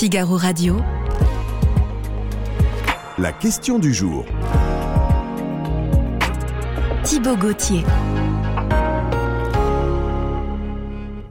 Figaro 0.00 0.38
Radio. 0.38 0.78
La 3.18 3.34
question 3.34 3.78
du 3.78 3.92
jour. 3.92 4.24
Thibaut 7.04 7.36
Gauthier. 7.36 7.84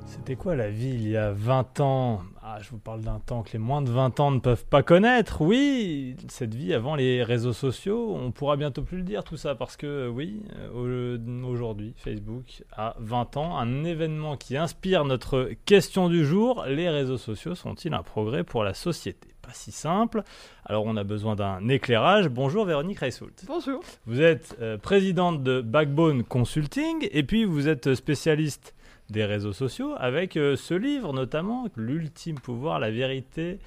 C'était 0.05 0.35
quoi 0.35 0.55
la 0.55 0.69
vie 0.69 0.91
il 0.91 1.09
y 1.09 1.17
a 1.17 1.31
20 1.31 1.79
ans? 1.79 2.21
Je 2.61 2.71
vous 2.71 2.79
parle 2.79 3.01
d'un 3.01 3.19
temps 3.19 3.43
que 3.43 3.53
les 3.53 3.59
moins 3.59 3.81
de 3.81 3.89
20 3.89 4.19
ans 4.19 4.31
ne 4.31 4.39
peuvent 4.39 4.65
pas 4.65 4.83
connaître. 4.83 5.41
Oui, 5.41 6.15
cette 6.27 6.53
vie 6.53 6.73
avant 6.73 6.95
les 6.95 7.23
réseaux 7.23 7.53
sociaux, 7.53 8.15
on 8.15 8.31
pourra 8.31 8.57
bientôt 8.57 8.81
plus 8.81 8.97
le 8.97 9.03
dire 9.03 9.23
tout 9.23 9.37
ça 9.37 9.55
parce 9.55 9.77
que 9.77 10.07
oui, 10.09 10.43
euh, 10.55 11.17
aujourd'hui, 11.45 11.93
Facebook 11.97 12.63
a 12.75 12.95
20 12.99 13.37
ans, 13.37 13.57
un 13.57 13.83
événement 13.83 14.35
qui 14.35 14.57
inspire 14.57 15.05
notre 15.05 15.51
question 15.65 16.09
du 16.09 16.25
jour, 16.25 16.65
les 16.67 16.89
réseaux 16.89 17.17
sociaux 17.17 17.55
sont-ils 17.55 17.93
un 17.93 18.03
progrès 18.03 18.43
pour 18.43 18.63
la 18.63 18.73
société? 18.73 19.29
Pas 19.41 19.53
si 19.53 19.71
simple. 19.71 20.23
Alors 20.65 20.85
on 20.85 20.97
a 20.97 21.03
besoin 21.03 21.35
d'un 21.35 21.67
éclairage. 21.69 22.29
Bonjour 22.29 22.65
Véronique 22.65 22.99
Reissoult. 22.99 23.45
Bonjour. 23.47 23.81
Vous 24.05 24.21
êtes 24.21 24.57
euh, 24.61 24.77
présidente 24.77 25.43
de 25.43 25.61
Backbone 25.61 26.23
Consulting 26.23 27.07
et 27.11 27.23
puis 27.23 27.45
vous 27.45 27.67
êtes 27.67 27.95
spécialiste 27.95 28.75
des 29.09 29.25
réseaux 29.25 29.53
sociaux 29.53 29.93
avec 29.97 30.37
euh, 30.37 30.55
ce 30.55 30.73
livre 30.73 31.13
notamment, 31.13 31.67
L'ultime 31.75 32.39
pouvoir, 32.39 32.79
la 32.79 32.91
vérité 32.91 33.59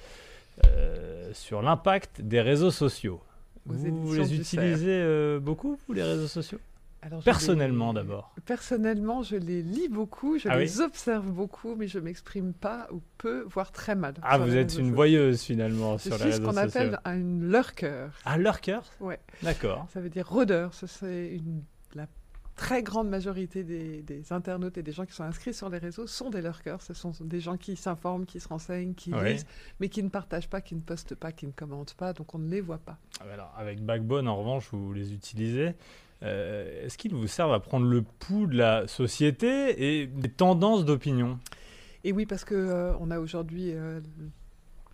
euh, 0.65 1.31
sur 1.33 1.61
l'impact 1.61 2.21
des 2.21 2.41
réseaux 2.41 2.71
sociaux. 2.71 3.21
Aux 3.69 3.73
Vous 3.73 4.13
les 4.13 4.35
utilisez 4.35 4.99
euh, 5.01 5.39
beaucoup, 5.39 5.77
vous, 5.87 5.93
les 5.93 6.03
réseaux 6.03 6.27
sociaux? 6.27 6.59
Alors, 7.01 7.19
je 7.19 7.25
Personnellement 7.25 7.91
les- 7.91 7.95
d'abord. 7.95 8.33
Personnellement, 8.45 9.23
je 9.23 9.35
les 9.35 9.61
lis 9.61 9.89
beaucoup, 9.89 10.37
je 10.37 10.47
Ah 10.49 10.57
les 10.57 10.79
oui? 10.79 10.85
observe 10.85 11.29
beaucoup, 11.31 11.75
mais 11.75 11.87
je 11.87 11.99
m'exprime 11.99 12.53
pas 12.53 12.87
ou 12.93 13.01
peu, 13.17 13.45
voire 13.49 13.73
très 13.73 13.93
mal. 13.95 14.13
Ah, 14.21 14.37
vous 14.37 14.55
êtes 14.55 14.77
une 14.77 14.93
voyeuse 14.93 15.41
finalement 15.41 15.97
Je 15.97 16.03
sur 16.03 16.17
les 16.17 16.31
suis 16.31 16.33
ce 16.33 16.39
qu'on 16.41 16.55
appelle 16.55 16.99
un 17.03 17.17
lurker. 17.17 18.07
Ah, 18.23 18.37
lurker? 18.37 18.79
Ouais. 19.01 19.19
D'accord. 19.41 19.85
Ça 19.93 19.99
veut 19.99 20.09
dire 20.09 20.27
rôdeur. 20.29 20.73
Ce 20.73 20.87
c'est 20.87 21.27
une 21.35 21.63
la 21.93 22.07
très 22.55 22.83
grande 22.83 23.09
majorité 23.09 23.63
des, 23.63 24.01
des 24.01 24.31
internautes 24.31 24.77
et 24.77 24.83
des 24.83 24.91
gens 24.91 25.05
qui 25.05 25.13
sont 25.13 25.23
inscrits 25.23 25.53
sur 25.53 25.69
les 25.69 25.77
réseaux 25.77 26.07
sont 26.07 26.29
des 26.29 26.41
lurkers. 26.41 26.81
Ce 26.81 26.93
sont 26.93 27.11
des 27.21 27.39
gens 27.39 27.57
qui 27.57 27.75
s'informent, 27.75 28.25
qui 28.25 28.39
se 28.39 28.47
renseignent, 28.47 28.93
qui 28.93 29.11
lisent, 29.11 29.45
mais 29.79 29.89
qui 29.89 30.03
ne 30.03 30.09
partagent 30.09 30.49
pas, 30.49 30.61
qui 30.61 30.75
ne 30.75 30.81
postent 30.81 31.15
pas, 31.15 31.31
qui 31.31 31.47
ne 31.47 31.51
commentent 31.51 31.95
pas, 31.95 32.13
donc 32.13 32.33
on 32.35 32.39
ne 32.39 32.49
les 32.49 32.61
voit 32.61 32.77
pas. 32.77 32.97
Ah, 33.19 33.25
Alors, 33.33 33.53
avec 33.57 33.81
Backbone, 33.83 34.27
en 34.27 34.37
revanche, 34.37 34.69
vous 34.71 34.93
les 34.93 35.13
utilisez. 35.13 35.73
Euh, 36.23 36.85
Est-ce 36.85 36.97
qu'ils 36.97 37.13
vous 37.13 37.27
servent 37.27 37.53
à 37.53 37.59
prendre 37.59 37.85
le 37.85 38.01
pouls 38.01 38.47
de 38.47 38.55
la 38.55 38.87
société 38.87 40.01
et 40.01 40.07
des 40.07 40.29
tendances 40.29 40.85
d'opinion? 40.85 41.39
Et 42.03 42.11
oui, 42.11 42.25
parce 42.25 42.45
que 42.45 42.55
euh, 42.55 42.93
on 42.99 43.11
a 43.11 43.19
aujourd'hui 43.19 43.71
euh, 43.73 43.99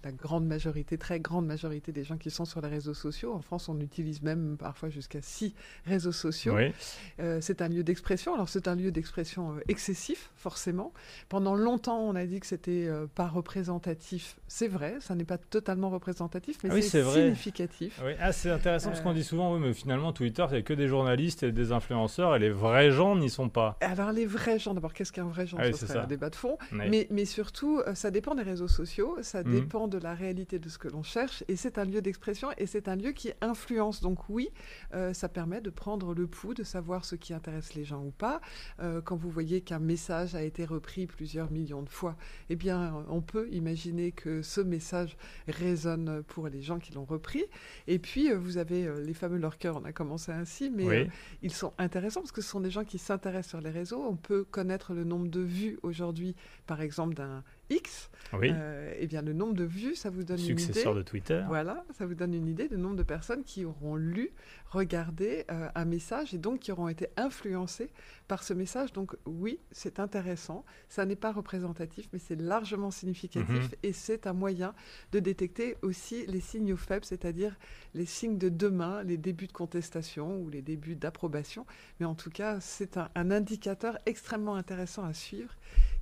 la 0.04 0.12
grande 0.12 0.46
majorité, 0.46 0.98
très 0.98 1.20
grande 1.20 1.46
majorité 1.46 1.92
des 1.92 2.04
gens 2.04 2.18
qui 2.18 2.30
sont 2.32 2.46
sur 2.46 2.62
les 2.62 2.70
réseaux 2.70 2.94
sociaux. 2.94 3.34
En 3.34 3.42
France, 3.42 3.68
on 3.70 3.80
utilise 3.80 4.22
même 4.22 4.56
parfois 4.58 4.90
jusqu'à 4.90 5.22
six 5.22 5.54
réseaux 5.86 6.12
sociaux. 6.14 6.56
Oui. 6.56 6.72
Euh, 7.20 7.40
c'est 7.42 7.62
un 7.62 7.68
lieu 7.68 7.84
d'expression. 7.84 8.34
Alors 8.34 8.48
c'est 8.50 8.68
un 8.68 8.76
lieu 8.76 8.92
d'expression 8.92 9.56
euh, 9.56 9.60
excessif, 9.68 10.32
forcément. 10.38 10.94
Pendant 11.28 11.56
longtemps, 11.56 12.00
on 12.00 12.16
a 12.16 12.26
dit 12.26 12.40
que 12.40 12.48
c'était 12.48 12.86
euh, 12.88 13.08
pas 13.14 13.28
représentatif. 13.28 14.38
C'est 14.48 14.68
vrai, 14.68 14.96
ça 15.02 15.16
n'est 15.16 15.26
pas 15.26 15.38
totalement 15.38 15.90
représentatif, 15.90 16.58
mais 16.64 16.70
Ah 16.72 16.76
oui, 16.76 16.84
c'est 16.84 17.04
significatif. 17.04 18.00
Oui, 18.04 18.14
ah, 18.20 18.32
c'est 18.32 18.50
intéressant 18.52 18.90
parce 18.90 19.00
Euh. 19.02 19.04
qu'on 19.04 19.14
dit 19.14 19.24
souvent, 19.24 19.54
oui, 19.54 19.60
mais 19.62 19.74
finalement, 19.74 20.14
Twitter, 20.14 20.46
c'est 20.50 20.64
que 20.64 20.74
des 20.74 20.88
journalistes 20.88 21.44
et 21.44 21.52
des 21.52 21.72
influenceurs 21.72 22.36
et 22.36 22.40
les 22.40 22.50
vrais 22.50 22.92
gens 22.92 23.16
n'y 23.16 23.30
sont 23.30 23.50
pas. 23.50 23.78
Alors 23.82 24.12
les 24.12 24.26
vrais 24.26 24.60
gens, 24.60 24.74
d'abord, 24.74 24.94
qu'est-ce 24.94 25.12
qu'un 25.12 25.26
vrai 25.28 25.46
gens? 25.46 25.58
Ah 25.60 25.66
Ce 25.72 25.80
serait 25.86 25.94
ça. 25.94 26.04
un 26.04 26.08
débat 26.08 26.30
de 26.30 26.36
fond. 26.36 26.58
Mais, 26.72 27.08
mais 27.12 27.26
surtout, 27.26 27.82
euh, 27.86 27.96
ça 27.96 28.12
dépend 28.12 28.36
des 28.36 28.44
réseaux 28.44 28.68
sociaux, 28.68 29.18
ça 29.22 29.44
Mhm. 29.44 29.52
dépend 29.52 29.88
de 29.90 29.98
la 29.98 30.14
réalité 30.14 30.60
de 30.60 30.70
ce 30.70 30.78
que 30.78 30.88
l'on 30.88 31.04
cherche, 31.04 31.44
et 31.48 31.56
c'est 31.56 31.78
un 31.78 31.86
lieu 31.86 32.02
d'expression, 32.02 32.50
et 32.58 32.66
c'est 32.66 32.88
un 32.88 32.96
lieu 32.96 33.12
qui 33.12 33.32
influence. 33.42 34.02
Donc 34.02 34.30
oui, 34.30 34.50
euh, 34.94 35.14
ça 35.14 35.28
permet 35.30 35.62
de 35.62 35.70
prendre 35.70 36.14
le 36.14 36.28
pouls, 36.28 36.54
de 36.54 36.64
savoir 36.64 37.06
ce 37.06 37.16
qui 37.16 37.34
intéresse 37.34 37.74
les 37.74 37.84
gens 37.84 38.04
ou 38.04 38.12
pas. 38.12 38.42
Euh, 38.80 39.02
quand 39.02 39.16
vous 39.16 39.30
voyez 39.30 39.62
qu'un 39.62 39.80
message 39.80 40.36
a 40.36 40.42
été 40.44 40.66
repris 40.66 41.08
plusieurs 41.08 41.52
millions 41.52 41.82
de 41.84 41.90
fois, 41.90 42.16
eh 42.50 42.56
bien, 42.56 43.06
on 43.10 43.22
peut 43.22 43.50
imaginer 43.52 44.12
que 44.12 44.42
ce 44.42 44.62
message 44.62 45.18
résonne 45.48 46.24
pour 46.24 46.48
les 46.48 46.62
gens 46.62 46.80
qui 46.80 46.94
l'ont 46.94 47.06
repris. 47.06 47.44
Et 47.88 48.00
puis, 48.00 48.32
euh, 48.32 48.38
vous 48.38 48.58
avez 48.58 48.90
les 49.04 49.14
fameux 49.14 49.38
lurkers, 49.38 49.76
on 49.76 49.84
a 49.86 49.92
commencé 49.92 50.32
ainsi, 50.32 50.70
mais 50.70 50.86
Oui. 50.86 51.10
ils 51.42 51.54
sont 51.54 51.74
intéressants 51.78 52.22
parce 52.22 52.32
que 52.32 52.42
ce 52.42 52.50
sont 52.50 52.60
des 52.62 52.72
gens 52.72 52.84
qui 52.84 52.98
s'intéressent 52.98 53.50
sur 53.50 53.62
les 53.62 53.72
réseaux. 53.72 54.04
On 54.04 54.16
peut 54.16 54.44
connaître 54.44 54.94
le 54.94 55.04
nombre 55.04 55.28
de 55.28 55.42
vues 55.42 55.78
aujourd'hui, 55.84 56.36
par 56.68 56.82
exemple, 56.82 57.16
d'un 57.16 57.44
X. 57.70 58.10
Oui, 58.34 58.52
Euh, 58.54 58.94
eh 59.00 59.08
bien, 59.08 59.22
le 59.24 59.34
nombre 59.34 59.54
de 59.56 59.64
vues, 59.64 59.96
ça 59.96 60.10
vous 60.12 60.24
donne 60.24 60.40
une 60.40 60.46
idée. 60.46 60.62
successeur 60.62 60.94
de 60.94 61.02
Twitter. 61.02 61.44
Voilà, 61.48 61.84
ça 61.98 62.06
vous 62.06 62.14
donne 62.14 62.34
une 62.34 62.48
idée 62.48 62.68
du 62.68 62.78
nombre 62.78 62.96
de 62.96 63.04
personnes 63.04 63.44
qui 63.44 63.66
auront 63.66 63.96
lu, 63.96 64.32
regardé 64.70 65.46
euh, 65.50 65.68
un 65.74 65.86
message 65.86 66.34
et 66.34 66.38
donc 66.38 66.60
qui 66.60 66.72
auront 66.72 66.90
été 66.90 67.08
influencées 67.18 67.90
par 68.30 68.44
ce 68.44 68.54
message. 68.54 68.94
Donc 68.94 69.18
oui, 69.26 69.60
c'est 69.72 70.00
intéressant. 70.00 70.64
Ça 70.88 71.06
n'est 71.06 71.18
pas 71.18 71.34
représentatif, 71.34 72.08
mais 72.14 72.20
c'est 72.20 72.40
largement 72.40 72.92
significatif 72.92 73.50
Mhm. 73.50 73.70
et 73.84 73.92
c'est 73.92 74.28
un 74.28 74.34
moyen 74.34 74.74
de 75.12 75.20
détecter 75.20 75.76
aussi 75.82 76.26
les 76.28 76.40
signaux 76.40 76.78
faibles, 76.78 77.04
c'est-à-dire 77.04 77.58
les 77.94 78.06
signes 78.06 78.38
de 78.38 78.48
demain, 78.48 79.04
les 79.04 79.18
débuts 79.18 79.48
de 79.48 79.52
contestation 79.52 80.40
ou 80.40 80.50
les 80.50 80.62
débuts 80.62 80.96
d'approbation. 80.96 81.66
Mais 82.00 82.06
en 82.06 82.16
tout 82.16 82.30
cas, 82.30 82.60
c'est 82.62 82.96
un, 82.98 83.10
un 83.16 83.32
indicateur 83.32 83.98
extrêmement 84.06 84.56
intéressant 84.56 85.04
à 85.04 85.14
suivre, 85.14 85.54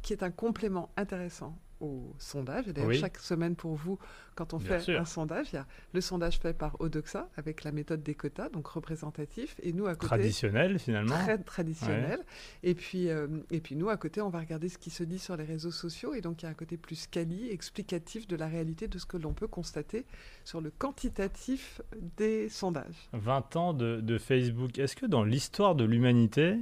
qui 0.03 0.13
est 0.13 0.21
un 0.21 0.31
complément 0.31 0.89
intéressant 0.97 1.57
au 1.79 2.13
sondage. 2.17 2.67
Et 2.67 2.73
d'ailleurs, 2.73 2.89
Oui. 2.89 2.97
chaque 2.99 3.17
semaine 3.17 3.55
pour 3.55 3.75
vous, 3.75 3.99
quand 4.35 4.53
on 4.53 4.57
Bien 4.57 4.67
fait 4.79 4.79
sûr. 4.79 4.99
un 5.01 5.05
sondage, 5.05 5.47
il 5.51 5.55
y 5.55 5.59
a 5.59 5.65
le 5.93 6.01
sondage 6.01 6.37
fait 6.39 6.53
par 6.53 6.79
Odoxa 6.79 7.29
avec 7.37 7.63
la 7.63 7.71
méthode 7.71 8.03
des 8.03 8.15
quotas, 8.15 8.49
donc 8.49 8.67
représentatif, 8.67 9.55
et 9.63 9.73
nous 9.73 9.85
à 9.87 9.95
côté 9.95 10.07
Traditionnel 10.07 10.79
finalement. 10.79 11.15
très 11.15 11.37
traditionnel. 11.37 12.19
Et 12.63 12.75
puis 12.75 13.09
euh, 13.09 13.27
et 13.51 13.59
puis 13.59 13.75
nous 13.75 13.89
à 13.89 13.97
côté, 13.97 14.21
on 14.21 14.29
va 14.29 14.39
regarder 14.39 14.69
ce 14.69 14.77
qui 14.77 14.89
se 14.89 15.03
dit 15.03 15.19
sur 15.19 15.37
les 15.37 15.43
réseaux 15.43 15.71
sociaux, 15.71 16.13
et 16.13 16.21
donc 16.21 16.41
il 16.41 16.45
y 16.45 16.47
a 16.47 16.51
un 16.51 16.55
côté 16.55 16.77
plus 16.77 17.07
quali, 17.07 17.49
explicatif 17.49 18.27
de 18.27 18.35
la 18.35 18.47
réalité 18.47 18.87
de 18.87 18.97
ce 18.99 19.05
que 19.05 19.17
l'on 19.17 19.33
peut 19.33 19.47
constater 19.47 20.05
sur 20.43 20.61
le 20.61 20.71
quantitatif 20.71 21.81
des 22.17 22.49
sondages. 22.49 23.09
20 23.13 23.55
ans 23.55 23.73
de, 23.73 24.01
de 24.01 24.17
Facebook. 24.17 24.77
Est-ce 24.79 24.95
que 24.95 25.05
dans 25.05 25.23
l'histoire 25.23 25.75
de 25.75 25.83
l'humanité, 25.83 26.57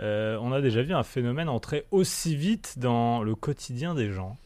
euh, 0.00 0.38
on 0.40 0.52
a 0.52 0.60
déjà 0.60 0.82
vu 0.82 0.94
un 0.94 1.02
phénomène 1.02 1.48
entrer 1.48 1.86
aussi 1.90 2.36
vite 2.36 2.78
dans 2.78 3.22
le 3.22 3.34
quotidien 3.34 3.94
des 3.94 4.12
gens? 4.12 4.36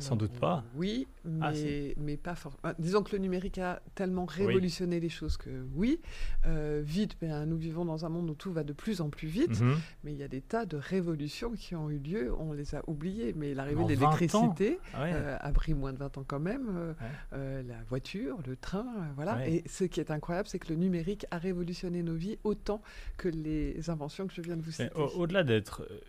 Sans 0.00 0.16
doute 0.16 0.32
pas. 0.40 0.64
Oui, 0.74 1.06
mais, 1.24 1.40
Ah, 1.42 1.54
si. 1.54 1.94
mais 1.98 2.16
pas 2.16 2.34
forcément. 2.34 2.72
Disons 2.78 3.02
que 3.02 3.12
le 3.12 3.18
numérique 3.18 3.58
a 3.58 3.80
tellement 3.94 4.24
révolutionné 4.24 4.98
les 4.98 5.08
choses 5.08 5.36
que 5.36 5.50
oui, 5.74 6.00
euh, 6.46 6.82
vite, 6.84 7.16
ben, 7.20 7.46
nous 7.46 7.56
vivons 7.56 7.84
dans 7.84 8.04
un 8.04 8.08
monde 8.08 8.28
où 8.30 8.34
tout 8.34 8.52
va 8.52 8.64
de 8.64 8.72
plus 8.72 9.00
en 9.00 9.10
plus 9.10 9.28
vite. 9.28 9.60
Mhm. 9.60 9.76
Mais 10.02 10.12
il 10.12 10.18
y 10.18 10.22
a 10.22 10.28
des 10.28 10.40
tas 10.40 10.66
de 10.66 10.76
révolutions 10.76 11.52
qui 11.52 11.74
ont 11.76 11.90
eu 11.90 11.98
lieu, 11.98 12.32
on 12.38 12.52
les 12.52 12.74
a 12.74 12.82
oubliées. 12.88 13.34
Mais 13.36 13.54
l'arrivée 13.54 13.84
de 13.84 13.94
20 13.94 14.06
ans 14.06 14.10
l'électricité 14.16 14.78
Ah 14.94 15.02
ouais. 15.02 15.10
euh, 15.14 15.36
a 15.38 15.52
pris 15.52 15.74
moins 15.74 15.92
de 15.92 15.98
20 15.98 16.18
ans 16.18 16.24
quand 16.26 16.40
même. 16.40 16.66
euh, 16.70 16.90
Ouais. 16.92 17.06
euh, 17.34 17.62
la 17.62 17.82
voiture, 17.88 18.38
le 18.46 18.56
train, 18.56 18.86
euh, 18.98 19.02
voilà. 19.16 19.36
Ouais. 19.36 19.52
Et 19.56 19.64
ce 19.68 19.84
qui 19.84 20.00
est 20.00 20.10
incroyable, 20.10 20.48
c'est 20.48 20.58
que 20.58 20.68
le 20.70 20.76
numérique 20.76 21.26
a 21.30 21.38
révolutionné 21.38 22.02
nos 22.02 22.14
vies 22.14 22.38
autant 22.44 22.80
que 23.16 23.28
les 23.28 23.90
inventions 23.90 24.26
que 24.26 24.32
je 24.34 24.40
viens 24.42 24.56
de 24.56 24.62
vous 24.62 24.72
Mais 24.78 24.88
citer. 24.88 24.98
au- 25.00 25.20
Au-delà 25.20 25.44
d'être 25.44 25.82
euh, 25.82 26.00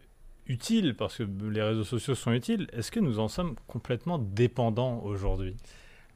utile, 0.47 0.95
parce 0.95 1.17
que 1.17 1.23
les 1.49 1.61
réseaux 1.61 1.83
sociaux 1.83 2.15
sont 2.15 2.31
utiles, 2.31 2.67
est-ce 2.73 2.91
que 2.91 2.99
nous 2.99 3.19
en 3.19 3.27
sommes 3.27 3.55
complètement 3.67 4.17
dépendants 4.19 5.01
aujourd'hui? 5.03 5.55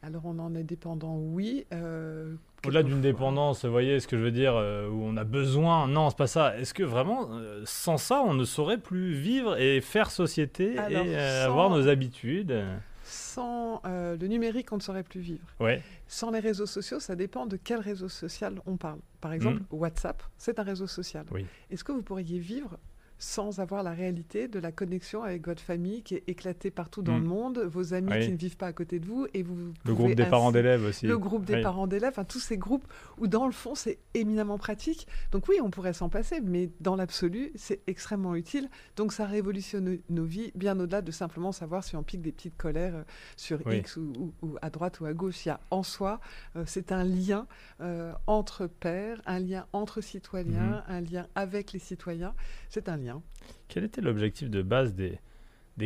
Alors 0.02 0.26
on 0.26 0.40
en 0.40 0.56
est 0.56 0.64
dépendant, 0.64 1.18
oui. 1.18 1.66
euh, 1.74 2.34
Au-delà 2.66 2.84
d'une 2.84 3.02
dépendance, 3.02 3.66
vous 3.66 3.72
voyez 3.72 4.00
ce 4.00 4.08
que 4.08 4.18
je 4.18 4.24
veux 4.24 4.32
dire, 4.32 4.56
euh, 4.56 4.88
où 4.88 5.04
on 5.04 5.18
a 5.18 5.26
besoin, 5.26 5.88
non, 5.90 6.10
c'est 6.10 6.18
pas 6.18 6.28
ça. 6.28 6.58
Est-ce 6.58 6.74
que 6.74 6.84
vraiment, 6.84 7.28
euh, 7.34 7.64
sans 7.66 7.98
ça, 7.98 8.22
on 8.26 8.34
ne 8.34 8.46
saurait 8.46 8.78
plus 8.78 9.12
vivre 9.14 9.60
et 9.60 9.82
faire 9.82 10.10
société 10.10 10.78
Alors, 10.78 11.06
et 11.06 11.14
sans- 11.16 11.46
avoir 11.46 11.70
nos 11.70 11.88
habitudes? 11.90 12.64
Sans 13.04 13.82
le 13.86 14.28
numérique, 14.28 14.72
on 14.72 14.78
ne 14.78 14.82
saurait 14.82 15.04
plus 15.04 15.20
vivre. 15.20 15.44
Ouais, 15.60 15.82
Sans 16.08 16.30
les 16.32 16.40
réseaux 16.40 16.66
sociaux, 16.68 17.00
ça 17.00 17.16
dépend 17.16 17.46
de 17.48 17.58
quel 17.58 17.80
réseau 17.80 18.08
social 18.08 18.62
on 18.68 18.78
parle. 18.78 19.00
Par 19.20 19.34
exemple, 19.34 19.62
WhatsApp, 19.72 20.22
c'est 20.38 20.60
un 20.60 20.64
réseau 20.64 20.86
social. 20.88 21.26
Oui. 21.32 21.46
Est-ce 21.72 21.84
que 21.84 21.92
vous 21.92 22.04
pourriez 22.04 22.38
vivre 22.40 22.78
sans 23.20 23.60
avoir 23.60 23.84
la 23.84 23.92
réalité 23.92 24.48
de 24.48 24.58
la 24.60 24.72
connexion 24.72 25.24
avec 25.24 25.46
votre 25.46 25.62
famille 25.62 26.02
qui 26.04 26.16
est 26.16 26.24
éclatée 26.28 26.72
partout 26.72 27.02
dans 27.02 27.18
Mm. 27.20 27.22
le 27.24 27.28
monde, 27.28 27.60
vos 27.60 27.94
amis 27.94 28.12
Oui. 28.14 28.26
qui 28.26 28.32
ne 28.32 28.38
vivent 28.38 28.58
pas 28.58 28.68
à 28.68 28.74
côté 28.74 29.00
de 29.00 29.06
vous 29.06 29.28
et 29.34 29.44
vous 29.44 29.58
le 29.86 29.94
groupe 29.94 30.14
des 30.16 30.26
parents 30.26 30.52
d'élèves 30.52 30.86
aussi. 30.86 31.06
le 31.06 31.18
groupe 31.18 31.44
des 31.46 31.56
Oui. 31.56 31.62
parents 31.62 31.86
d'élèves, 31.86 32.12
enfin, 32.14 32.24
tous 32.24 32.40
ces 32.40 32.58
groupes 32.58 32.86
où 33.18 33.28
dans 33.28 33.46
le 33.46 33.52
fond 33.52 33.76
c'est 33.76 34.00
éminemment 34.14 34.58
pratique. 34.58 35.06
Donc 35.32 35.48
oui, 35.50 35.58
on 35.62 35.70
pourrait 35.70 35.94
s'en 35.94 36.08
passer, 36.10 36.40
mais 36.42 36.70
dans 36.80 36.96
l'absolu, 36.96 37.52
c'est 37.56 37.82
extrêmement 37.88 38.36
utile. 38.36 38.70
Donc 38.96 39.12
ça 39.12 39.26
révolutionne 39.26 40.00
nos 40.10 40.24
vies, 40.26 40.52
bien 40.56 40.80
au-delà 40.80 41.02
de 41.02 41.12
simplement 41.12 41.52
savoir 41.52 41.84
si 41.84 41.96
on 41.98 42.04
pique 42.04 42.22
des 42.22 42.32
petites 42.32 42.58
colères 42.58 42.96
euh, 42.96 43.04
sur 43.36 43.60
Oui. 43.66 43.80
X 43.80 43.98
ou, 43.98 44.14
ou- 44.18 44.34
ou 44.42 44.56
à 44.62 44.70
droite 44.70 45.00
ou 45.02 45.06
à 45.06 45.14
gauche. 45.14 45.46
Il 45.46 45.50
y 45.50 45.52
a 45.52 45.60
en 45.72 45.84
soi, 45.84 46.20
euh, 46.56 46.64
c'est 46.66 46.92
un 46.94 47.04
lien 47.04 47.48
euh, 47.82 48.14
entre 48.28 48.68
pairs, 48.68 49.22
un 49.26 49.40
lien 49.40 49.66
entre 49.74 50.00
citoyens, 50.02 50.84
Mhm. 50.88 50.96
un 50.96 51.02
lien 51.02 51.28
avec 51.36 51.74
les 51.74 51.80
citoyens. 51.80 52.34
C'est 52.70 52.88
un 52.88 52.96
lien. 52.98 53.09
Quel 53.68 53.84
était 53.84 54.02
l'objectif 54.02 54.50
de 54.50 54.62
base 54.62 54.94
des, 54.94 55.20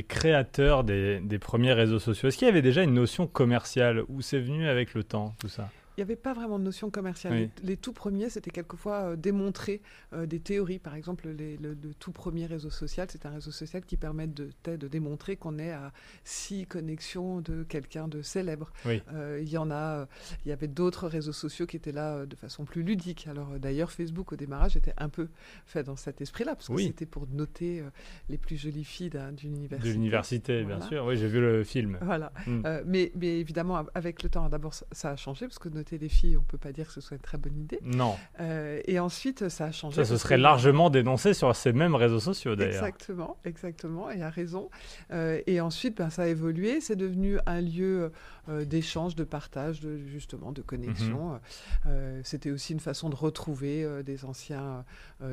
créateurs 0.03 0.83
des, 0.83 1.19
des 1.19 1.39
premiers 1.39 1.73
réseaux 1.73 1.99
sociaux? 1.99 2.29
Est-ce 2.29 2.37
qu'il 2.37 2.47
y 2.47 2.51
avait 2.51 2.61
déjà 2.61 2.83
une 2.83 2.93
notion 2.93 3.27
commerciale? 3.27 4.03
Ou 4.09 4.21
c'est 4.21 4.39
venu 4.39 4.67
avec 4.67 4.93
le 4.93 5.03
temps, 5.03 5.33
tout 5.39 5.49
ça? 5.49 5.69
Il 5.95 5.99
n'y 5.99 6.03
avait 6.03 6.15
pas 6.15 6.33
vraiment 6.33 6.57
de 6.59 6.63
notion 6.63 6.89
commerciale. 6.89 7.33
Oui. 7.33 7.49
Les, 7.61 7.67
les 7.69 7.77
tout 7.77 7.93
premiers, 7.93 8.29
c'était 8.29 8.51
quelquefois 8.51 9.11
euh, 9.11 9.15
démontrer 9.15 9.81
euh, 10.13 10.25
des 10.25 10.39
théories. 10.39 10.79
Par 10.79 10.95
exemple, 10.95 11.29
les- 11.29 11.57
le, 11.57 11.69
le 11.81 11.93
tout 11.93 12.11
premier 12.11 12.45
réseau 12.45 12.69
social, 12.69 13.07
c'est 13.11 13.25
un 13.25 13.29
réseau 13.31 13.51
social 13.51 13.83
qui 13.85 13.97
permet 13.97 14.27
de, 14.27 14.49
de, 14.65 14.87
démontrer 14.87 15.35
qu'on 15.35 15.59
est 15.59 15.71
à 15.71 15.91
six 16.23 16.65
connexions 16.65 17.41
de 17.41 17.63
quelqu'un 17.63 18.07
de 18.07 18.21
célèbre. 18.21 18.71
Oui. 18.85 19.01
Euh, 19.13 19.39
il 19.41 19.49
y 19.49 19.57
en 19.57 19.69
a, 19.71 20.07
il 20.45 20.49
y 20.49 20.51
avait 20.51 20.67
d'autres 20.67 21.07
réseaux 21.07 21.33
sociaux 21.33 21.65
qui 21.65 21.77
étaient 21.77 21.91
là 21.91 22.25
de 22.25 22.35
façon 22.35 22.65
plus 22.65 22.83
ludique. 22.83 23.27
Alors 23.27 23.59
d'ailleurs, 23.59 23.91
Facebook 23.91 24.31
au 24.31 24.35
démarrage 24.35 24.75
était 24.77 24.93
un 24.97 25.09
peu 25.09 25.27
fait 25.65 25.83
dans 25.83 25.95
cet 25.95 26.21
esprit-là, 26.21 26.55
parce 26.55 26.67
que 26.67 26.73
Oui. 26.73 26.85
c'était 26.87 27.05
pour 27.05 27.27
noter 27.27 27.83
les 28.29 28.37
plus 28.37 28.57
jolies 28.57 28.83
filles 28.83 29.09
d'un- 29.09 29.31
d'une 29.31 29.55
université. 29.55 29.89
De 29.89 29.93
l'université, 29.93 30.63
bien 30.63 30.81
sûr. 30.81 31.05
Oui, 31.05 31.17
j'ai 31.17 31.27
vu 31.27 31.39
le 31.39 31.63
film. 31.63 31.97
Voilà. 32.01 32.31
Mm. 32.47 32.61
Euh, 32.65 32.83
mais, 32.85 33.11
mais 33.15 33.39
évidemment, 33.39 33.77
av- 33.77 33.91
avec 33.93 34.23
le 34.23 34.29
temps, 34.29 34.49
d'abord, 34.49 34.73
ça- 34.73 35.11
a 35.11 35.15
changé, 35.15 35.45
parce 35.47 35.59
que 35.59 35.69
noter 35.83 35.97
les 35.97 36.07
filles, 36.09 36.37
on 36.37 36.41
peut 36.43 36.57
pas 36.57 36.71
dire 36.71 36.87
que 36.87 36.93
ce 36.93 37.01
soit 37.01 37.17
une 37.17 37.21
très 37.23 37.37
bonne 37.37 37.57
idée. 37.57 37.79
Non, 37.83 38.15
Euh, 38.39 38.81
et 38.85 38.99
ensuite, 38.99 39.49
ça 39.49 39.65
a 39.65 39.71
changé. 39.71 39.95
ça 39.97 40.05
se 40.05 40.17
serait 40.17 40.37
largement 40.37 40.89
dénoncé 40.89 41.33
sur 41.33 41.53
ces 41.55 41.73
mêmes 41.73 41.95
réseaux 41.95 42.19
sociaux 42.21 42.55
d'ailleurs. 42.55 42.75
Exactement, 42.85 43.37
exactement, 43.43 44.09
et 44.09 44.21
a 44.21 44.29
raison. 44.29 44.69
Euh, 45.11 45.41
et 45.45 45.59
ensuite, 45.59 45.97
ben, 45.97 46.09
ça 46.09 46.23
a 46.23 46.27
évolué, 46.27 46.79
c'est 46.79 46.95
devenu 46.95 47.37
un 47.45 47.59
lieu 47.61 48.11
euh, 48.49 48.63
d'échange, 48.65 49.15
de 49.15 49.23
partage, 49.25 49.81
de, 49.81 49.97
justement, 49.97 50.51
de 50.53 50.61
connexion. 50.61 51.39
Euh, 51.85 52.21
C'était 52.23 52.51
aussi 52.51 52.71
une 52.73 52.79
façon 52.79 53.09
de 53.09 53.15
retrouver 53.15 53.85
des 54.03 54.23
anciens 54.25 54.85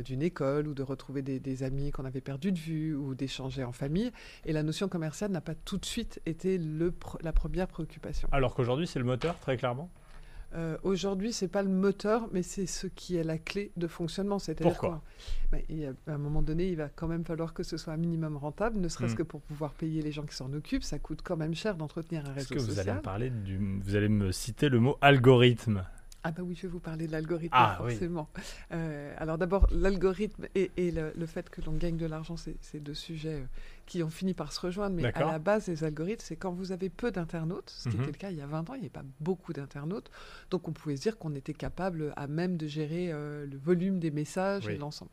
d'une 0.05 0.23
école 0.23 0.67
ou 0.67 0.75
de 0.75 0.83
retrouver 0.83 1.23
des, 1.23 1.39
des 1.39 1.63
amis 1.63 1.91
qu'on 1.93 2.05
avait 2.05 2.21
perdus 2.21 2.53
de 2.53 2.59
vue 2.59 2.95
ou 2.95 3.15
d'échanger 3.15 3.63
en 3.65 3.73
famille. 3.73 4.11
Et 4.45 4.53
la 4.53 4.63
notion 4.63 4.89
commerciale 4.89 5.31
n'a 5.31 5.41
pas 5.41 5.55
tout 5.55 5.79
de 5.79 5.85
suite 5.87 6.21
été 6.27 6.59
le 6.59 6.91
pr- 6.91 7.19
la 7.23 7.33
première 7.33 7.69
préoccupation. 7.69 8.29
Alors 8.33 8.55
qu'aujourd'hui, 8.55 8.87
c'est 8.87 8.99
le 8.99 9.05
moteur, 9.05 9.39
très 9.39 9.57
clairement? 9.57 9.89
Euh, 10.55 10.77
Aujourd'hui, 10.83 11.33
c'est 11.33 11.49
pas 11.49 11.63
le 11.63 11.69
moteur, 11.69 12.29
mais 12.33 12.43
c'est 12.43 12.67
ce 12.67 12.87
qui 12.89 13.17
est 13.17 13.23
la 13.23 13.39
clé 13.39 13.71
de 13.77 13.87
fonctionnement. 13.87 14.39
C'est-à-dire 14.39 14.77
quoi? 14.79 15.03
Ben, 15.53 15.63
À 16.07 16.13
un 16.13 16.19
moment 16.19 16.43
donné, 16.43 16.69
il 16.69 16.77
va 16.77 16.89
quand 16.89 17.07
même 17.07 17.25
falloir 17.25 17.55
que 17.55 17.63
ce 17.63 17.77
soit 17.77 17.93
un 17.93 17.97
minimum 17.99 18.37
rentable, 18.37 18.79
ne 18.79 18.89
serait-ce 18.89 19.15
Mm. 19.15 19.19
que 19.19 19.23
pour 19.23 19.41
pouvoir 19.43 19.73
payer 19.75 20.03
les 20.03 20.13
gens 20.13 20.25
qui 20.25 20.35
s'en 20.35 20.53
occupent. 20.53 20.83
Ça 20.85 20.99
coûte 20.99 21.21
quand 21.23 21.37
même 21.37 21.55
cher 21.55 21.77
d'entretenir 21.77 22.23
un 22.27 22.35
Est-ce 22.35 22.53
réseau 22.53 22.55
que 22.55 22.59
vous 22.61 22.67
allez 22.71 22.77
social. 22.79 22.97
me 22.97 23.03
parler 23.03 23.31
du, 23.31 23.59
vous 23.81 23.95
allez 23.95 24.09
me 24.09 24.33
citer 24.33 24.69
le 24.69 24.81
mot 24.81 24.97
algorithme? 25.01 25.85
Ah 26.23 26.33
bah 26.33 26.43
oui, 26.45 26.55
je 26.55 26.63
vais 26.63 26.69
vous 26.69 26.81
parler 26.81 27.07
de 27.07 27.13
l'algorithme, 27.13 27.55
Ah, 27.57 27.81
oui. 27.83 27.93
forcément. 27.93 28.29
Euh, 28.73 29.15
alors 29.17 29.39
d'abord, 29.39 29.67
l'algorithme 29.73 30.47
et, 30.55 30.71
et 30.77 30.91
le, 30.91 31.13
le 31.17 31.27
fait 31.27 31.49
que 31.49 31.63
l'on 31.63 31.73
gagne 31.73 31.97
de 31.97 32.05
l'argent, 32.05 32.37
c'est 32.37 32.57
c'est 32.61 32.79
deux 32.79 32.93
sujets 32.93 33.37
euh, 33.41 33.45
qui 33.91 34.05
ont 34.05 34.09
fini 34.09 34.35
par 34.35 34.53
se 34.53 34.61
rejoindre. 34.61 34.95
Mais 34.95 35.13
à 35.13 35.25
la 35.25 35.41
base, 35.41 35.67
les 35.67 35.83
algorithmes, 35.83 36.23
c'est 36.25 36.37
quand 36.37 36.53
vous 36.53 36.71
avez 36.71 36.89
peu 36.89 37.11
d'internautes, 37.11 37.71
ce 37.71 37.89
qui 37.89 37.97
Mhm. 37.97 38.03
était 38.03 38.13
le 38.13 38.17
cas 38.19 38.31
il 38.31 38.37
y 38.37 38.41
a 38.41 38.47
20 38.47 38.71
ans, 38.71 38.75
il 38.75 38.79
n'y 38.79 38.85
avait 38.85 38.89
pas 38.89 39.03
beaucoup 39.19 39.53
d'internautes. 39.53 40.13
Donc 40.53 40.69
on 40.69 40.73
pouvait 40.73 40.95
se 40.97 41.03
dire 41.03 41.19
qu'on 41.19 41.35
était 41.35 41.55
capable 41.55 42.13
à 42.17 42.29
même 42.29 42.57
de 42.57 42.69
gérer 42.69 43.11
euh, 43.11 43.47
le 43.47 43.59
volume 43.59 43.99
des 43.99 44.13
messages 44.13 44.67
Oui. 44.67 44.75
et 44.75 44.79
l'ensemble. 44.79 45.11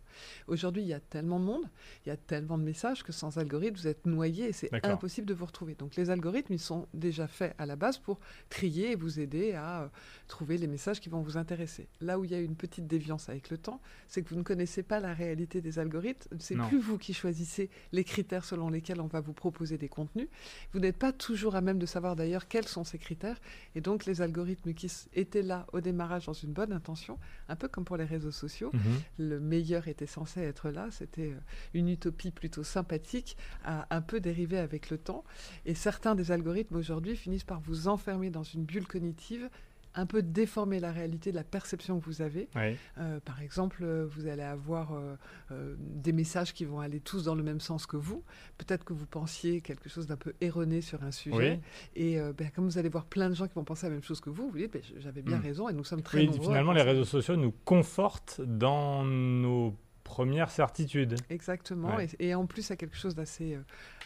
Aujourd'hui, 0.47 0.83
il 0.83 0.87
y 0.87 0.93
a 0.93 0.99
tellement 0.99 1.39
de 1.39 1.45
monde, 1.45 1.63
il 2.05 2.09
y 2.09 2.11
a 2.11 2.17
tellement 2.17 2.59
de 2.59 2.63
messages 2.63 3.03
que 3.03 3.11
sans 3.11 3.39
algorithme, 3.39 3.75
vous 3.77 3.87
êtes 3.87 4.05
noyé 4.05 4.49
et 4.49 4.53
c'est 4.53 4.69
impossible 4.93 5.25
de 5.25 5.33
vous 5.33 5.45
retrouver. 5.45 5.73
Donc 5.73 5.95
les 5.95 6.11
algorithmes, 6.11 6.53
ils 6.53 6.59
sont 6.59 6.87
déjà 6.93 7.27
faits 7.27 7.55
à 7.57 7.65
la 7.65 7.75
base 7.75 7.97
pour 7.97 8.19
trier 8.49 8.91
et 8.91 8.95
vous 8.95 9.19
aider 9.19 9.53
à 9.53 9.81
euh, 9.83 9.87
trouver 10.27 10.59
les 10.59 10.67
messages 10.67 10.99
qui 10.99 11.09
vont 11.09 11.21
vous 11.21 11.37
intéresser. 11.37 11.87
Là 11.99 12.19
où 12.19 12.25
il 12.25 12.31
y 12.31 12.35
a 12.35 12.39
une 12.39 12.55
petite 12.55 12.85
déviance 12.85 13.27
avec 13.27 13.49
le 13.49 13.57
temps, 13.57 13.81
c'est 14.07 14.21
que 14.21 14.29
vous 14.29 14.35
ne 14.35 14.43
connaissez 14.43 14.83
pas 14.83 14.99
la 14.99 15.15
réalité 15.15 15.61
des 15.61 15.79
algorithmes. 15.79 16.37
C'est 16.39 16.55
plus 16.57 16.79
vous 16.79 16.99
qui 16.99 17.15
choisissez 17.15 17.71
les 17.91 18.03
critères 18.03 18.45
selon 18.45 18.66
lesquels 18.69 19.01
on 19.01 19.07
va 19.07 19.21
vous 19.21 19.33
proposer 19.33 19.77
des 19.77 19.89
contenus. 19.89 20.27
Vous 20.73 20.79
n'êtes 20.79 20.97
pas 20.97 21.11
toujours 21.11 21.55
à 21.55 21.61
même 21.61 21.79
de 21.79 21.85
savoir 21.85 22.15
d'ailleurs 22.15 22.47
quels 22.47 22.67
sont 22.67 22.83
ces 22.83 22.97
critères. 22.97 23.39
Et 23.75 23.81
donc 23.81 24.05
les 24.05 24.21
algorithmes 24.21 24.73
qui 24.73 24.91
étaient 25.13 25.41
là 25.41 25.65
au 25.73 25.81
démarrage 25.81 26.25
dans 26.25 26.33
une 26.33 26.53
bonne 26.53 26.73
intention, 26.73 27.17
un 27.49 27.55
peu 27.55 27.67
comme 27.67 27.85
pour 27.85 27.97
les 27.97 28.05
réseaux 28.05 28.31
sociaux, 28.31 28.71
Mhm. 28.73 28.81
le 29.19 29.39
meilleur 29.39 29.87
était 29.87 30.05
censé 30.07 30.41
être 30.41 30.69
là. 30.69 30.87
C'était 30.91 31.31
euh, 31.31 31.39
une 31.73 31.89
utopie 31.89 32.31
plutôt 32.31 32.63
sympathique, 32.63 33.37
a 33.63 33.87
un 33.95 34.01
peu 34.01 34.19
dérivé 34.19 34.57
avec 34.57 34.89
le 34.89 34.97
temps. 34.97 35.23
Et 35.65 35.75
certains 35.75 36.15
des 36.15 36.31
algorithmes 36.31 36.75
aujourd'hui 36.75 37.15
finissent 37.15 37.43
par 37.43 37.59
vous 37.59 37.87
enfermer 37.87 38.29
dans 38.29 38.43
une 38.43 38.63
bulle 38.65 38.87
cognitive, 38.87 39.49
un 39.97 40.05
peu 40.05 40.21
déformer 40.21 40.79
la 40.79 40.91
réalité 40.91 41.31
de 41.31 41.35
la 41.35 41.43
perception 41.43 41.99
que 41.99 42.05
vous 42.05 42.21
avez. 42.21 42.47
Oui. 42.55 42.77
Euh, 42.99 43.19
par 43.19 43.41
exemple, 43.41 43.79
euh, 43.83 44.05
vous 44.09 44.27
allez 44.27 44.43
avoir 44.43 44.93
euh, 44.93 45.15
euh, 45.51 45.75
des 45.79 46.13
messages 46.13 46.53
qui 46.53 46.63
vont 46.65 46.79
aller 46.79 46.99
tous 47.01 47.25
dans 47.25 47.35
le 47.35 47.43
même 47.43 47.59
sens 47.59 47.85
que 47.85 47.97
vous. 47.97 48.23
Peut-être 48.57 48.85
que 48.85 48.93
vous 48.93 49.05
pensiez 49.07 49.61
quelque 49.61 49.89
chose 49.89 50.07
d'un 50.07 50.15
peu 50.15 50.33
erroné 50.39 50.81
sur 50.81 51.03
un 51.03 51.11
sujet. 51.11 51.59
Oui. 51.95 52.01
Et 52.01 52.19
ben, 52.37 52.49
comme 52.55 52.65
vous 52.65 52.77
allez 52.77 52.89
voir 52.89 53.05
plein 53.05 53.29
de 53.29 53.35
gens 53.35 53.47
qui 53.47 53.55
vont 53.55 53.63
penser 53.63 53.87
la 53.87 53.93
même 53.93 54.03
chose 54.03 54.21
que 54.21 54.29
vous, 54.29 54.49
vous 54.49 54.57
dites, 54.57 54.71
ben, 54.73 54.81
j'avais 54.99 55.21
bien 55.21 55.37
Mm. 55.37 55.41
raison 55.41 55.69
et 55.69 55.73
nous 55.73 55.83
sommes 55.83 56.01
très 56.03 56.19
Oui, 56.19 56.27
nombreux. 56.27 56.43
finalement, 56.45 56.71
les 56.73 56.81
réseaux 56.83 57.03
sociaux 57.05 57.35
nous 57.35 57.51
confortent 57.65 58.39
dans 58.41 59.03
nos 59.03 59.73
premières 60.07 60.49
certitudes. 60.49 61.15
Exactement. 61.29 61.95
Ouais. 61.95 62.07
Et, 62.19 62.29
et 62.29 62.35
en 62.35 62.45
plus, 62.47 62.67
il 62.67 62.69
y 62.71 62.73
a 62.73 62.75
quelque 62.77 62.97
chose 62.97 63.13
d'assez, 63.13 63.55
euh, 63.55 63.61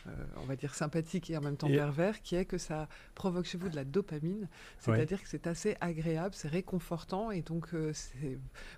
euh, 0.08 0.12
on 0.38 0.46
va 0.46 0.56
dire, 0.56 0.74
sympathique 0.76 1.30
et 1.30 1.38
en 1.38 1.42
même 1.42 1.56
temps 1.58 1.68
Et- 1.68 1.76
pervers, 1.78 2.22
qui 2.22 2.36
est 2.36 2.46
que 2.46 2.58
ça 2.58 2.90
provoque 3.16 3.46
chez 3.46 3.58
vous 3.58 3.70
de 3.70 3.76
la 3.76 3.86
dopamine. 3.86 4.50
C'est-à-dire 4.80 5.22
que 5.22 5.30
c'est 5.30 5.48
assez 5.48 5.78
agréable, 5.80 6.34
c'est 6.36 6.50
réconfortant, 6.50 7.32
et 7.32 7.42
donc 7.42 7.74
euh, 7.74 7.94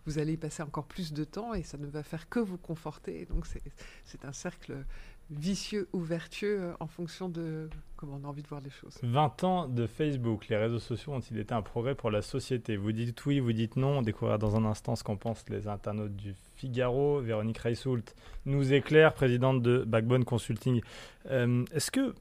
vous 0.06 0.20
allez 0.20 0.34
y 0.34 0.38
passer 0.38 0.62
encore 0.64 0.86
plus 0.86 1.14
de 1.14 1.24
temps, 1.24 1.54
et 1.54 1.64
ça 1.64 1.78
ne 1.78 1.88
va 1.88 2.04
faire 2.04 2.30
que 2.30 2.40
vous 2.40 2.58
conforter. 2.58 3.22
Et 3.22 3.26
donc 3.26 3.46
c'est 3.48 3.64
c'est 4.06 4.26
un 4.26 4.34
cercle 4.34 4.76
vicieux 5.30 5.88
ou 5.94 6.00
vertueux 6.00 6.60
euh, 6.62 6.74
en 6.80 6.88
fonction 6.88 7.30
de 7.30 7.70
comment 7.96 8.20
on 8.22 8.26
a 8.26 8.30
envie 8.30 8.44
de 8.44 8.48
voir 8.48 8.62
les 8.62 8.70
choses. 8.70 8.98
20 9.02 9.44
ans 9.44 9.68
de 9.68 9.88
Facebook, 9.88 10.48
les 10.50 10.58
réseaux 10.58 10.80
sociaux 10.80 11.14
ont-ils 11.14 11.40
été 11.40 11.54
un 11.54 11.62
progrès 11.62 11.96
pour 11.96 12.12
la 12.12 12.22
société? 12.22 12.76
Vous 12.76 12.92
dites 12.92 13.26
oui, 13.26 13.40
vous 13.40 13.54
dites 13.54 13.78
non. 13.78 14.00
On 14.00 14.02
découvrira 14.02 14.38
dans 14.38 14.56
un 14.56 14.66
instant 14.66 14.96
ce 14.96 15.04
qu'en 15.04 15.16
pensent 15.16 15.46
les 15.50 15.68
internautes 15.68 16.16
du 16.16 16.36
Figaro. 16.56 17.20
Véronique 17.22 17.60
Reissoult 17.60 18.04
nous 18.46 18.74
éclaire, 18.74 19.14
présidente 19.14 19.62
de 19.62 19.84
Backbone 19.86 20.26
Consulting. 20.26 20.82
Euh, 21.32 21.64
Est-ce 21.74 21.92
que, 21.92 22.14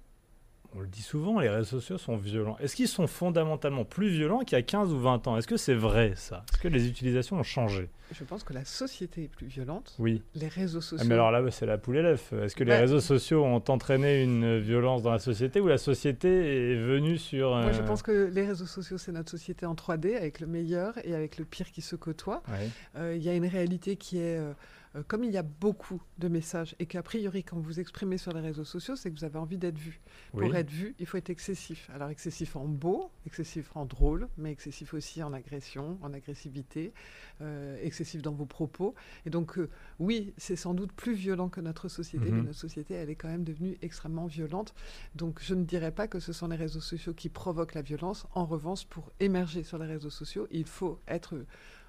on 0.75 0.81
le 0.81 0.87
dit 0.87 1.03
souvent, 1.03 1.39
les 1.41 1.49
réseaux 1.49 1.81
sociaux 1.81 1.99
sont 1.99 2.17
violents 2.17 2.57
Est-ce 2.59 2.75
qu'ils 2.77 2.89
sont 2.89 3.07
fondamentalement 3.07 3.85
plus 3.85 4.09
violents 4.09 4.41
qu'il 4.41 4.53
y 4.57 4.59
a 4.59 4.63
15 4.63 4.93
ou 4.93 4.99
20 5.01 5.27
ans? 5.29 5.37
Est-ce 5.37 5.47
que 5.47 5.57
c'est 5.57 5.75
vrai 5.75 6.15
ça? 6.17 6.45
Est-ce 6.53 6.61
que 6.63 6.69
les 6.69 6.89
utilisations 6.89 7.37
ont 7.39 7.43
changé? 7.43 7.89
Je 8.13 8.25
pense 8.25 8.45
que 8.45 8.53
la 8.53 8.65
société 8.65 9.25
est 9.25 9.29
plus 9.29 9.47
violente. 9.47 9.95
Oui. 9.99 10.23
Les 10.35 10.49
réseaux 10.49 10.81
Ah, 10.81 10.83
sociaux. 10.83 11.07
mais 11.09 11.15
alors 11.15 11.31
là, 11.31 11.51
c'est 11.51 11.67
la 11.67 11.79
poule 11.79 11.97
et 11.99 12.03
l'œuf. 12.03 12.33
Est-ce 12.33 12.55
que 12.57 12.65
les 12.65 12.75
réseaux 12.77 13.01
sociaux 13.01 13.43
ont 13.45 13.63
entraîné 13.69 14.23
une 14.23 14.59
violence 14.59 15.03
dans 15.03 15.13
la 15.13 15.19
société 15.19 15.61
ou 15.61 15.69
la 15.69 15.79
société 15.79 16.29
est 16.29 16.77
venue 16.77 17.17
sur... 17.19 17.51
Moi, 17.51 17.73
je 17.73 17.81
euh, 17.81 17.85
pense 17.85 18.03
que 18.03 18.31
les 18.33 18.47
réseaux 18.47 18.67
sociaux, 18.67 18.99
c'est 18.99 19.13
notre 19.13 19.31
société 19.31 19.65
en 19.67 19.75
3D, 19.75 20.17
avec 20.17 20.41
le 20.41 20.47
meilleur 20.47 20.95
et 21.07 21.15
avec 21.15 21.39
le 21.39 21.45
pire 21.45 21.71
qui 21.71 21.81
se 21.81 21.97
côtoient. 21.97 22.43
ouais. 22.49 22.69
Euh, 22.97 23.15
Il 23.17 23.23
y 23.23 23.29
a 23.29 23.35
une 23.35 23.47
réalité 23.47 23.97
qui 23.97 24.19
est, 24.19 24.37
euh, 24.39 24.53
euh, 24.95 25.03
comme 25.07 25.25
il 25.25 25.31
y 25.31 25.37
a 25.39 25.43
beaucoup 25.43 26.03
de 26.19 26.29
messages, 26.29 26.75
et 26.79 26.87
qu'a 26.87 27.03
priori, 27.03 27.45
quand 27.45 27.59
vous 27.59 27.81
exprimez 27.81 28.19
sur 28.19 28.33
les 28.33 28.41
réseaux 28.41 28.65
sociaux, 28.65 28.97
c'est 28.97 29.11
que 29.11 29.19
vous 29.19 29.25
avez 29.25 29.39
envie 29.39 29.59
d'être 29.59 29.79
vu. 29.79 30.01
Oui. 30.35 30.45
Pour 30.45 30.55
être 30.57 30.71
vu, 30.71 30.95
il 30.99 31.07
faut 31.07 31.17
être 31.17 31.31
excessif. 31.31 31.89
Alors 31.95 32.11
excessif 32.11 32.57
en 32.57 32.67
beau, 32.67 33.11
excessif 33.27 33.71
en 33.77 33.87
drôle, 33.87 34.29
mais 34.37 34.53
excessif 34.53 34.95
aussi 34.95 35.23
en 35.23 35.33
agression, 35.33 35.99
en 36.03 36.13
agressivité, 36.13 36.93
euh, 37.41 37.79
excessif 37.83 38.23
dans 38.23 38.33
vos 38.33 38.47
propos. 38.47 38.95
Et 39.27 39.31
donc, 39.31 39.59
euh, 39.59 39.69
oui, 39.99 40.33
c'est 40.37 40.57
sans 40.57 40.75
doute 40.75 40.93
plus 40.93 41.15
violent 41.15 41.49
que 41.49 41.61
notre 41.61 41.89
société, 41.89 42.27
Mhm. 42.31 42.37
mais 42.37 42.43
notre 42.43 42.59
société, 42.59 42.95
elle 42.95 43.11
est 43.11 43.17
quand 43.17 43.29
même 43.29 43.45
devenue 43.45 43.79
extrêmement 43.83 44.27
violente. 44.27 44.75
Donc, 45.15 45.41
je 45.43 45.55
ne 45.55 45.65
dirais 45.65 45.93
pas 45.93 46.09
que 46.09 46.21
ce 46.21 46.33
sont 46.33 46.49
les 46.49 46.57
réseaux 46.57 46.81
sociaux 46.81 47.15
qui 47.15 47.29
provoquent 47.29 47.75
la 47.75 47.83
violence. 47.83 48.27
En 48.35 48.45
revanche, 48.45 48.87
pour 48.87 49.11
émerger 49.21 49.63
sur 49.63 49.79
les 49.79 49.87
réseaux 49.87 50.11
sociaux, 50.11 50.47
il 50.51 50.67
faut 50.67 51.01
être, 51.09 51.35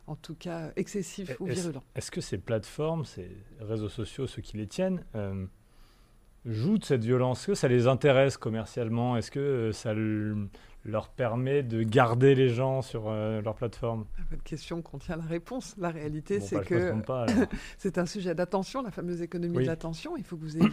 en 0.07 0.15
tout 0.15 0.35
cas, 0.35 0.71
excessif 0.75 1.35
ou 1.39 1.45
virulent. 1.45 1.83
Est-ce 1.95 2.11
que 2.11 2.21
ces 2.21 2.37
plateformes, 2.37 3.05
ces 3.05 3.29
réseaux 3.59 3.89
sociaux, 3.89 4.27
ceux 4.27 4.41
qui 4.41 4.57
les 4.57 4.67
tiennent, 4.67 5.03
euh, 5.15 5.45
jouent 6.45 6.77
de 6.77 6.83
cette 6.85 7.03
violence? 7.03 7.39
Est-ce 7.39 7.47
que 7.47 7.53
ça 7.55 7.67
les 7.67 7.87
intéresse 7.87 8.37
commercialement? 8.37 9.15
Est-ce 9.17 9.31
que 9.31 9.39
euh, 9.39 9.71
ça 9.71 9.93
le- 9.93 10.49
leur 10.85 11.07
permet 11.07 11.63
de 11.63 11.81
garder 11.83 12.35
les 12.35 12.49
gens 12.49 12.81
sur 12.81 13.05
euh, 13.07 13.41
leur 13.41 13.55
plateforme? 13.55 14.05
Votre 14.29 14.43
question 14.43 14.81
contient 14.81 15.15
la 15.15 15.23
réponse. 15.23 15.75
La 15.77 15.89
réalité, 15.89 16.39
Bon, 16.39 16.45
c'est 16.45 16.57
bah, 17.05 17.25
que. 17.25 17.55
C'est 17.77 17.97
un 17.97 18.05
sujet 18.05 18.35
d'attention, 18.35 18.81
la 18.81 18.91
fameuse 18.91 19.21
économie 19.21 19.55
Oui. 19.57 19.63
de 19.63 19.69
l'attention. 19.69 20.17
Il 20.17 20.25
faut 20.25 20.35
que 20.35 20.41
vous 20.41 20.57
ayez 20.57 20.67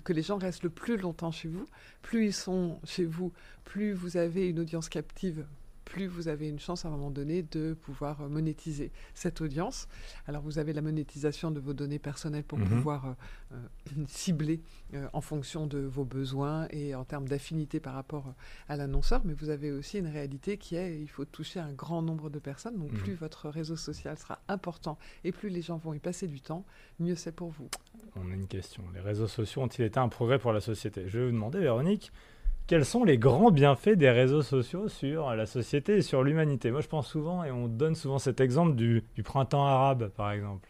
que 0.04 0.12
les 0.14 0.22
gens 0.22 0.38
restent 0.38 0.62
le 0.62 0.70
plus 0.70 0.96
longtemps 0.96 1.30
chez 1.30 1.48
vous. 1.48 1.66
Plus 2.00 2.24
ils 2.28 2.32
sont 2.32 2.80
chez 2.84 3.04
vous, 3.04 3.32
plus 3.64 3.92
vous 3.92 4.16
avez 4.16 4.48
une 4.48 4.60
audience 4.60 4.88
captive 4.88 5.44
plus 5.86 6.06
vous 6.08 6.26
avez 6.28 6.48
une 6.48 6.58
chance 6.58 6.84
à 6.84 6.88
un 6.88 6.90
moment 6.90 7.10
donné 7.10 7.42
de 7.42 7.72
pouvoir 7.72 8.20
euh, 8.20 8.28
monétiser 8.28 8.90
cette 9.14 9.40
audience. 9.40 9.88
Alors 10.26 10.42
vous 10.42 10.58
avez 10.58 10.72
la 10.74 10.82
monétisation 10.82 11.50
de 11.52 11.60
vos 11.60 11.72
données 11.72 12.00
personnelles 12.00 12.42
pour 12.44 12.58
Mhm. 12.58 12.66
pouvoir 12.68 13.06
euh, 13.06 13.12
euh, 13.52 14.04
cibler 14.08 14.60
euh, 14.94 15.06
en 15.12 15.20
fonction 15.20 15.66
de 15.66 15.78
vos 15.78 16.04
besoins 16.04 16.66
et 16.70 16.94
en 16.94 17.04
termes 17.04 17.28
d'affinité 17.28 17.78
par 17.80 17.94
rapport 17.94 18.34
à 18.68 18.76
l'annonceur, 18.76 19.22
mais 19.24 19.32
vous 19.32 19.48
avez 19.48 19.70
aussi 19.72 19.98
une 19.98 20.08
réalité 20.08 20.58
qui 20.58 20.74
est 20.76 21.00
il 21.00 21.08
faut 21.08 21.24
toucher 21.24 21.60
un 21.60 21.72
grand 21.72 22.02
nombre 22.02 22.30
de 22.30 22.38
personnes, 22.40 22.76
donc 22.78 22.90
Mhm. 22.92 22.98
plus 22.98 23.14
votre 23.14 23.48
réseau 23.48 23.76
social 23.76 24.18
sera 24.18 24.40
important 24.48 24.98
et 25.24 25.30
plus 25.32 25.48
les 25.48 25.62
gens 25.62 25.76
vont 25.78 25.94
y 25.94 26.00
passer 26.00 26.26
du 26.26 26.40
temps, 26.40 26.64
mieux 26.98 27.14
c'est 27.14 27.32
pour 27.32 27.50
vous. 27.50 27.68
On 28.16 28.28
a 28.30 28.34
une 28.34 28.48
question. 28.48 28.82
Les 28.92 29.00
réseaux 29.00 29.28
sociaux 29.28 29.62
ont-ils 29.62 29.84
été 29.84 29.98
un 30.00 30.08
progrès 30.08 30.38
pour 30.40 30.52
la 30.52 30.60
société? 30.60 31.04
Je 31.08 31.18
vais 31.20 31.26
vous 31.26 31.32
demander, 31.32 31.60
Véronique, 31.60 32.10
quels 32.66 32.84
sont 32.84 33.04
les 33.04 33.18
grands 33.18 33.50
bienfaits 33.50 33.90
des 33.96 34.10
réseaux 34.10 34.42
sociaux 34.42 34.88
sur 34.88 35.34
la 35.34 35.46
société 35.46 35.96
et 35.98 36.02
sur 36.02 36.22
l'humanité? 36.22 36.70
Moi, 36.70 36.80
je 36.80 36.88
pense 36.88 37.08
souvent, 37.08 37.44
et 37.44 37.50
on 37.50 37.68
donne 37.68 37.94
souvent 37.94 38.18
cet 38.18 38.40
exemple 38.40 38.74
du, 38.76 39.02
du 39.14 39.22
printemps 39.22 39.64
arabe, 39.66 40.10
par 40.16 40.32
exemple. 40.32 40.68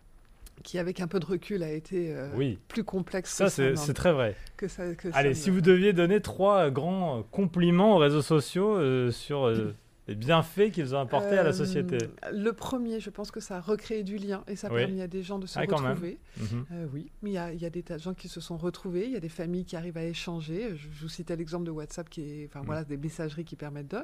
Qui 0.63 0.79
avec 0.79 1.01
un 1.01 1.07
peu 1.07 1.21
de 1.21 1.27
recul 1.27 1.63
a 1.63 1.71
été 1.71 2.13
euh, 2.15 2.29
Oui, 2.35 2.59
plus 2.69 2.83
complexe 2.83 3.31
ça, 3.33 3.45
que 3.45 3.75
c'est 3.77 3.95
très 3.95 4.13
vrai. 4.13 4.35
que 4.57 4.69
ça. 4.69 4.95
que 4.95 5.11
ça 5.11 5.17
Allez, 5.17 5.35
si 5.35 5.51
vous 5.51 5.61
deviez 5.61 5.93
donner 5.93 6.21
trois 6.21 6.71
grands 6.71 7.23
compliments 7.31 7.95
aux 7.97 7.99
réseaux 7.99 8.23
sociaux 8.23 8.77
euh, 8.77 9.11
sur 9.11 9.47
euh, 9.47 9.75
les 10.09 10.15
bienfaits 10.15 10.71
qu'ils 10.73 10.95
ont 10.95 11.01
apportés 11.01 11.37
à 11.39 11.43
la 11.43 11.51
Euh, 11.51 11.53
société. 11.53 11.99
Le 12.33 12.53
premier, 12.53 13.01
je 13.01 13.11
pense 13.11 13.31
que 13.31 13.41
ça 13.41 13.57
a 13.57 13.61
recréé 13.61 14.03
du 14.05 14.19
lien 14.19 14.45
et 14.47 14.55
ça 14.57 14.69
a 14.69 14.73
Oui. 14.73 14.79
permis 14.85 15.01
à 15.01 15.09
des 15.09 15.23
gens 15.23 15.39
de 15.39 15.47
se 15.47 15.59
Ah, 15.59 15.63
retrouver. 15.63 16.19
Mhm. 16.39 16.67
Euh, 16.73 16.87
oui, 16.93 17.11
mais 17.23 17.31
il 17.31 17.33
y 17.35 17.39
a, 17.39 17.53
il 17.53 17.61
y 17.61 17.67
a 17.67 17.71
des 17.71 17.83
tas 17.83 17.97
de 17.97 18.03
gens 18.03 18.15
qui 18.15 18.29
se 18.29 18.41
sont 18.41 18.57
retrouvés, 18.57 19.07
il 19.07 19.13
y 19.13 19.17
a 19.17 19.21
des 19.21 19.29
familles 19.29 19.65
qui 19.65 19.75
arrivent 19.77 19.97
à 19.97 20.05
échanger. 20.05 20.71
Je, 20.77 20.87
je 20.93 21.03
vous 21.03 21.09
citais 21.09 21.35
l'exemple 21.37 21.65
de 21.65 21.71
WhatsApp 21.71 22.09
qui 22.09 22.23
est, 22.23 22.47
enfin 22.49 22.63
Mm. 22.63 22.67
voilà, 22.67 22.85
des 22.85 22.97
messageries 22.97 23.45
qui 23.45 23.57
permettent 23.57 23.91
de. 23.91 23.99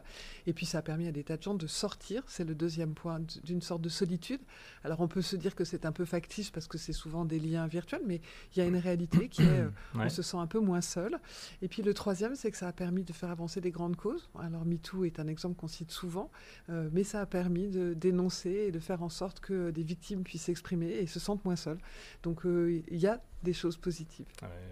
Et 0.47 0.53
puis 0.53 0.67
ça 0.67 0.79
a 0.79 0.83
permis 0.83 1.07
à 1.07 1.13
des 1.13 1.23
tas 1.25 1.37
de 1.37 1.43
gens 1.43 1.55
de 1.55 1.67
sortir. 1.67 2.23
C'est 2.27 2.45
le 2.45 2.55
deuxième 2.55 2.95
point 2.95 3.21
d'une 3.45 3.61
sorte 3.63 3.83
de 3.83 3.89
solitude. 3.89 4.41
Alors 4.85 5.01
on 5.01 5.09
peut 5.09 5.23
se 5.23 5.37
dire 5.37 5.55
que 5.55 5.65
c'est 5.65 5.87
un 5.87 5.93
peu 5.93 6.05
factice 6.05 6.51
parce 6.51 6.67
que 6.67 6.79
c'est 6.79 6.93
souvent 6.93 7.25
des 7.25 7.39
liens 7.39 7.67
virtuels, 7.67 8.03
mais 8.07 8.21
il 8.55 8.59
y 8.59 8.63
a 8.63 8.67
une 8.67 8.77
réalité 8.77 9.29
qui 9.29 9.43
est, 9.43 9.47
euh, 9.47 9.69
Ouais. 9.95 10.05
on 10.07 10.09
se 10.09 10.23
sent 10.23 10.37
un 10.39 10.47
peu 10.47 10.59
moins 10.59 10.81
seul. 10.81 11.19
Et 11.63 11.69
puis 11.69 11.83
le 11.83 11.95
troisième, 11.95 12.35
c'est 12.35 12.51
que 12.51 12.57
ça 12.57 12.69
a 12.69 12.73
permis 12.73 13.05
de 13.05 13.13
faire 13.13 13.31
avancer 13.31 13.61
des 13.61 13.71
grandes 13.71 13.97
causes. 13.97 14.29
Alors 14.41 14.65
MeToo 14.65 15.05
est 15.05 15.21
un 15.21 15.29
exemple 15.29 15.55
qu'on 15.57 15.69
cite 15.69 15.92
souvent, 15.93 16.31
euh, 16.71 16.89
mais 16.93 17.05
ça 17.05 17.21
a 17.21 17.27
permis 17.27 17.69
de 17.69 17.95
dénoncer 17.95 18.51
et 18.51 18.73
de 18.73 18.79
faire 18.79 19.03
en 19.03 19.09
sorte 19.09 19.41
que 19.41 19.71
des 19.71 19.83
victimes 19.83 20.25
puissent 20.25 20.45
s'exprimer 20.45 20.89
et 20.89 21.07
se 21.07 21.21
sentent 21.21 21.45
moins 21.45 21.57
seules. 21.57 21.79
Donc 22.23 22.45
euh, 22.47 22.83
il 22.89 22.99
y 22.99 23.07
a 23.07 23.21
des 23.43 23.53
choses 23.53 23.77
positives. 23.77 24.27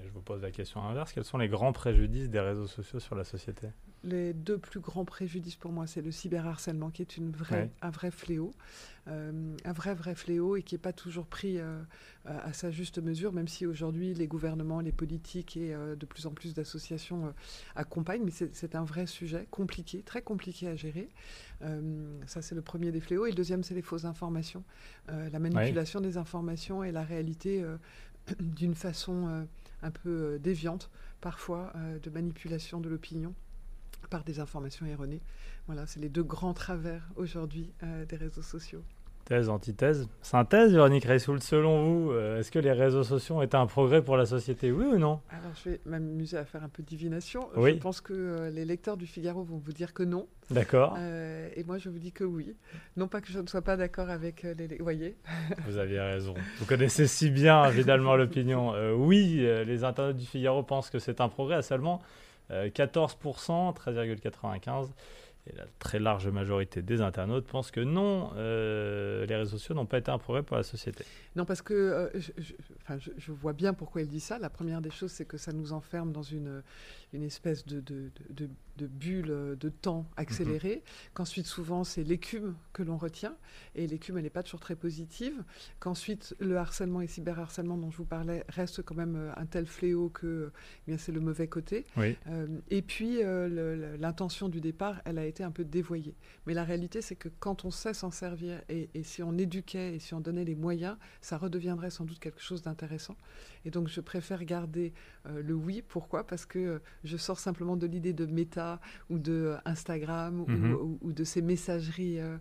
Je 0.04 0.10
vous 0.10 0.20
pose 0.20 0.42
la 0.42 0.50
question 0.50 0.82
inverse. 0.82 1.12
Quels 1.12 1.24
sont 1.24 1.38
les 1.38 1.48
grands 1.48 1.72
préjudices 1.72 2.28
des 2.28 2.40
réseaux 2.40 2.66
sociaux 2.66 3.00
sur 3.00 3.14
la 3.14 3.24
société? 3.24 3.68
Les 4.02 4.32
deux 4.32 4.56
plus 4.56 4.80
grands 4.80 5.04
préjudices 5.04 5.56
pour 5.56 5.72
moi, 5.72 5.86
c'est 5.86 6.00
le 6.00 6.10
cyberharcèlement 6.10 6.90
qui 6.90 7.02
est 7.02 7.18
une 7.18 7.32
vraie, 7.32 7.64
Ouais. 7.64 7.70
un 7.82 7.90
vrai 7.90 8.10
fléau, 8.10 8.50
euh, 9.08 9.54
un 9.64 9.72
vrai 9.72 9.92
vrai 9.94 10.14
fléau 10.14 10.56
et 10.56 10.62
qui 10.62 10.74
n'est 10.74 10.78
pas 10.80 10.94
toujours 10.94 11.26
pris 11.26 11.58
euh, 11.58 11.82
à 12.24 12.54
sa 12.54 12.70
juste 12.70 12.98
mesure, 12.98 13.32
même 13.34 13.46
si 13.48 13.66
aujourd'hui 13.66 14.14
les 14.14 14.26
gouvernements, 14.26 14.80
les 14.80 14.92
politiques 14.92 15.58
et 15.58 15.74
euh, 15.74 15.96
de 15.96 16.06
plus 16.06 16.26
en 16.26 16.30
plus 16.30 16.54
d'associations 16.54 17.34
accompagnent, 17.76 18.24
mais 18.24 18.30
c'est 18.30 18.74
un 18.74 18.84
vrai 18.84 19.04
sujet 19.06 19.46
compliqué, 19.50 20.02
très 20.02 20.22
compliqué 20.22 20.66
à 20.68 20.76
gérer. 20.76 21.08
Ça 22.26 22.40
c'est 22.40 22.54
le 22.54 22.62
premier 22.62 22.92
des 22.92 23.00
fléaux. 23.00 23.26
Et 23.26 23.30
le 23.30 23.36
deuxième 23.36 23.62
c'est 23.62 23.74
les 23.74 23.82
fausses 23.82 24.06
informations, 24.06 24.64
la 25.08 25.38
manipulation 25.38 26.00
des 26.00 26.16
informations 26.16 26.82
et 26.82 26.90
la 26.90 27.02
réalité 27.02 27.62
d'une 28.40 28.74
façon 28.74 29.46
un 29.82 29.90
peu 29.90 30.38
déviante 30.38 30.90
parfois 31.20 31.72
de 32.02 32.10
manipulation 32.10 32.80
de 32.80 32.88
l'opinion 32.88 33.34
par 34.08 34.24
des 34.24 34.40
informations 34.40 34.86
erronées. 34.86 35.20
Voilà, 35.66 35.86
c'est 35.86 36.00
les 36.00 36.08
deux 36.08 36.22
grands 36.22 36.54
travers 36.54 37.08
aujourd'hui 37.16 37.72
euh, 37.82 38.04
des 38.06 38.16
réseaux 38.16 38.42
sociaux. 38.42 38.82
Thèse, 39.30 39.48
antithèse. 39.48 40.08
Synthèse, 40.22 40.72
Véronique 40.72 41.04
Reissoul, 41.04 41.40
selon 41.40 41.84
vous, 41.84 42.10
euh, 42.10 42.40
est-ce 42.40 42.50
que 42.50 42.58
les 42.58 42.72
réseaux 42.72 43.04
sociaux 43.04 43.36
ont 43.36 43.42
été 43.42 43.56
un 43.56 43.66
progrès 43.66 44.02
pour 44.02 44.16
la 44.16 44.26
société 44.26 44.72
Oui 44.72 44.84
ou 44.84 44.98
non? 44.98 45.20
Alors, 45.30 45.52
je 45.54 45.70
vais 45.70 45.80
m'amuser 45.86 46.36
à 46.36 46.44
faire 46.44 46.64
un 46.64 46.68
peu 46.68 46.82
de 46.82 46.88
divination. 46.88 47.48
Oui. 47.54 47.74
Je 47.74 47.78
pense 47.78 48.00
que 48.00 48.12
euh, 48.12 48.50
les 48.50 48.64
lecteurs 48.64 48.96
du 48.96 49.06
Figaro 49.06 49.44
vont 49.44 49.58
vous 49.58 49.72
dire 49.72 49.94
que 49.94 50.02
non. 50.02 50.26
D'accord. 50.50 50.96
Euh, 50.98 51.48
et 51.54 51.62
moi, 51.62 51.78
je 51.78 51.88
vous 51.90 52.00
dis 52.00 52.10
que 52.10 52.24
oui. 52.24 52.56
Non 52.96 53.06
pas 53.06 53.20
que 53.20 53.30
je 53.30 53.38
ne 53.38 53.46
sois 53.46 53.62
pas 53.62 53.76
d'accord 53.76 54.10
avec 54.10 54.42
les... 54.42 54.66
Vous 54.66 54.82
voyez 54.82 55.14
Vous 55.68 55.78
aviez 55.78 56.00
raison. 56.00 56.34
Vous 56.58 56.66
connaissez 56.66 57.06
si 57.06 57.30
bien, 57.30 57.64
évidemment, 57.66 58.16
l'opinion. 58.16 58.72
Oui, 58.96 59.46
les 59.64 59.84
internautes 59.84 60.16
du 60.16 60.26
Figaro 60.26 60.64
pensent 60.64 60.90
que 60.90 60.98
c'est 60.98 61.20
un 61.20 61.28
progrès 61.28 61.54
à 61.54 61.62
seulement 61.62 62.02
euh, 62.50 62.68
14%, 62.68 63.76
13,95%. 63.76 64.88
Et 65.46 65.56
la 65.56 65.64
très 65.78 65.98
large 65.98 66.28
majorité 66.28 66.82
des 66.82 67.00
internautes 67.00 67.46
pensent 67.46 67.70
que 67.70 67.80
non, 67.80 68.30
euh, 68.36 69.24
les 69.24 69.36
réseaux 69.36 69.56
sociaux 69.56 69.74
n'ont 69.74 69.86
pas 69.86 69.96
été 69.98 70.10
un 70.10 70.18
progrès 70.18 70.42
pour 70.42 70.56
la 70.56 70.62
société. 70.62 71.02
Non, 71.34 71.46
parce 71.46 71.62
que 71.62 71.72
euh, 71.72 72.08
je, 72.14 72.30
je- 73.16 73.32
vois 73.32 73.54
bien 73.54 73.72
pourquoi 73.72 74.02
il 74.02 74.08
dit 74.08 74.20
ça. 74.20 74.38
La 74.38 74.50
première 74.50 74.82
des 74.82 74.90
choses, 74.90 75.12
c'est 75.12 75.24
que 75.24 75.38
ça 75.38 75.52
nous 75.52 75.72
enferme 75.72 76.12
dans 76.12 76.22
une, 76.22 76.62
une 77.14 77.22
espèce 77.22 77.64
de- 77.66 77.82
de- 78.80 78.86
de 78.86 78.86
bulle 78.86 79.30
euh, 79.30 79.56
de 79.56 79.68
temps 79.68 80.06
accélérée. 80.16 80.82
Qu'ensuite, 81.14 81.46
souvent, 81.46 81.84
c'est 81.84 82.02
l'écume 82.02 82.54
que 82.72 82.82
l'on 82.82 82.96
retient. 82.96 83.36
Et 83.74 83.86
l'écume, 83.86 84.16
elle 84.16 84.24
n'est 84.24 84.30
pas 84.30 84.42
toujours 84.42 84.60
très 84.60 84.74
positive. 84.76 85.34
Qu'ensuite, 85.80 86.34
le 86.40 86.56
harcèlement 86.56 87.00
et 87.02 87.06
cyberharcèlement 87.06 87.76
dont 87.76 87.90
je 87.90 87.96
vous 87.98 88.04
parlais 88.06 88.44
reste 88.48 88.82
quand 88.82 88.94
même 88.94 89.16
euh, 89.16 89.32
un 89.36 89.46
tel 89.46 89.66
fléau 89.66 90.08
que 90.08 90.50
eh 90.86 90.90
bien, 90.90 90.98
c'est 90.98 91.12
le 91.12 91.20
mauvais 91.20 91.46
côté. 91.46 91.84
Oui. 91.96 92.16
Euh, 92.28 92.46
et 92.70 92.82
puis, 92.82 93.22
euh, 93.22 93.96
l'intention 93.98 94.48
du 94.48 94.60
départ, 94.60 95.00
elle 95.04 95.18
a 95.18 95.26
été 95.26 95.42
un 95.44 95.50
peu 95.50 95.64
dévoyée. 95.64 96.14
Mais 96.46 96.54
la 96.54 96.64
réalité, 96.64 97.02
c'est 97.02 97.16
que 97.16 97.28
quand 97.38 97.64
on 97.64 97.70
sait 97.70 97.94
s'en 97.94 98.10
servir 98.10 98.62
et, 98.68 98.88
et 98.94 99.02
si 99.02 99.22
on 99.22 99.36
éduquait 99.36 99.94
et 99.94 99.98
si 99.98 100.14
on 100.14 100.20
donnait 100.20 100.44
les 100.44 100.54
moyens, 100.54 100.96
ça 101.20 101.36
redeviendrait 101.36 101.90
sans 101.90 102.04
doute 102.04 102.18
quelque 102.18 102.40
chose 102.40 102.62
d'intéressant. 102.62 103.16
Et 103.64 103.70
donc, 103.70 103.88
je 103.88 104.00
préfère 104.00 104.44
garder 104.44 104.92
euh, 105.26 105.42
le 105.42 105.54
oui. 105.54 105.82
Pourquoi? 105.86 106.26
Parce 106.26 106.46
que 106.46 106.58
euh, 106.58 106.78
je 107.04 107.16
sors 107.16 107.38
simplement 107.38 107.76
de 107.76 107.86
l'idée 107.86 108.12
de 108.12 108.26
méta 108.26 108.69
ou 109.08 109.18
de 109.18 109.32
euh, 109.32 109.56
Instagram 109.64 110.40
ou- 110.42 110.46
Mhm. 110.50 110.72
ou, 110.74 110.98
ou 111.00 111.12
de 111.12 111.24
ces 111.24 111.40
messageries, 111.42 112.20
euh, 112.20 112.36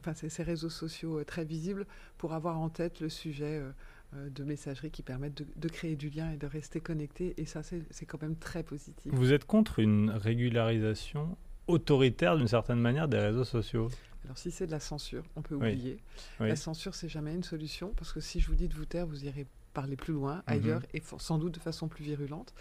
enfin, 0.00 0.14
ces, 0.14 0.28
ces 0.28 0.42
réseaux 0.44 0.70
sociaux 0.70 1.18
euh, 1.18 1.24
très 1.24 1.44
visibles 1.44 1.86
pour 2.18 2.32
avoir 2.32 2.58
en 2.60 2.68
tête 2.70 3.00
le 3.00 3.08
sujet. 3.08 3.58
euh, 3.58 3.70
euh, 4.16 4.30
de 4.30 4.44
messagerie 4.44 4.92
qui 4.92 5.02
permettent 5.02 5.38
de, 5.38 5.46
de 5.56 5.68
créer 5.68 5.96
du 5.96 6.08
lien 6.08 6.30
et 6.30 6.36
de 6.36 6.46
rester 6.46 6.78
connecté. 6.80 7.34
Et 7.36 7.46
ça, 7.46 7.64
c'est 7.64 7.82
c'est 7.90 8.06
quand 8.06 8.22
même 8.22 8.36
très 8.36 8.62
positif. 8.62 9.12
Vous 9.12 9.32
êtes 9.32 9.44
contre 9.44 9.80
une 9.80 10.10
régularisation 10.10 11.36
autoritaire 11.66 12.36
d'une 12.36 12.46
certaine 12.46 12.78
manière 12.78 13.08
des 13.08 13.18
réseaux 13.18 13.44
sociaux? 13.44 13.88
Alors 14.24 14.38
si 14.38 14.50
c'est 14.52 14.66
de 14.66 14.70
la 14.70 14.78
censure, 14.78 15.24
on 15.36 15.42
peut 15.42 15.56
Oui. 15.56 15.72
oublier. 15.72 15.98
Oui. 16.38 16.48
La 16.48 16.54
censure, 16.56 16.94
c'est 16.94 17.08
jamais 17.08 17.34
une 17.34 17.42
solution, 17.42 17.92
parce 17.96 18.12
que 18.12 18.20
si 18.20 18.38
je 18.40 18.46
vous 18.48 18.54
dis 18.54 18.68
de 18.68 18.74
vous 18.74 18.84
taire, 18.86 19.06
vous 19.06 19.24
irez 19.24 19.46
parler 19.74 19.96
plus 19.96 20.14
loin, 20.14 20.36
Mhm. 20.36 20.42
ailleurs, 20.46 20.82
et 20.94 21.02
sans 21.18 21.36
doute 21.38 21.54
de 21.54 21.60
façon 21.60 21.88
plus 21.88 22.04
virulente. 22.04 22.54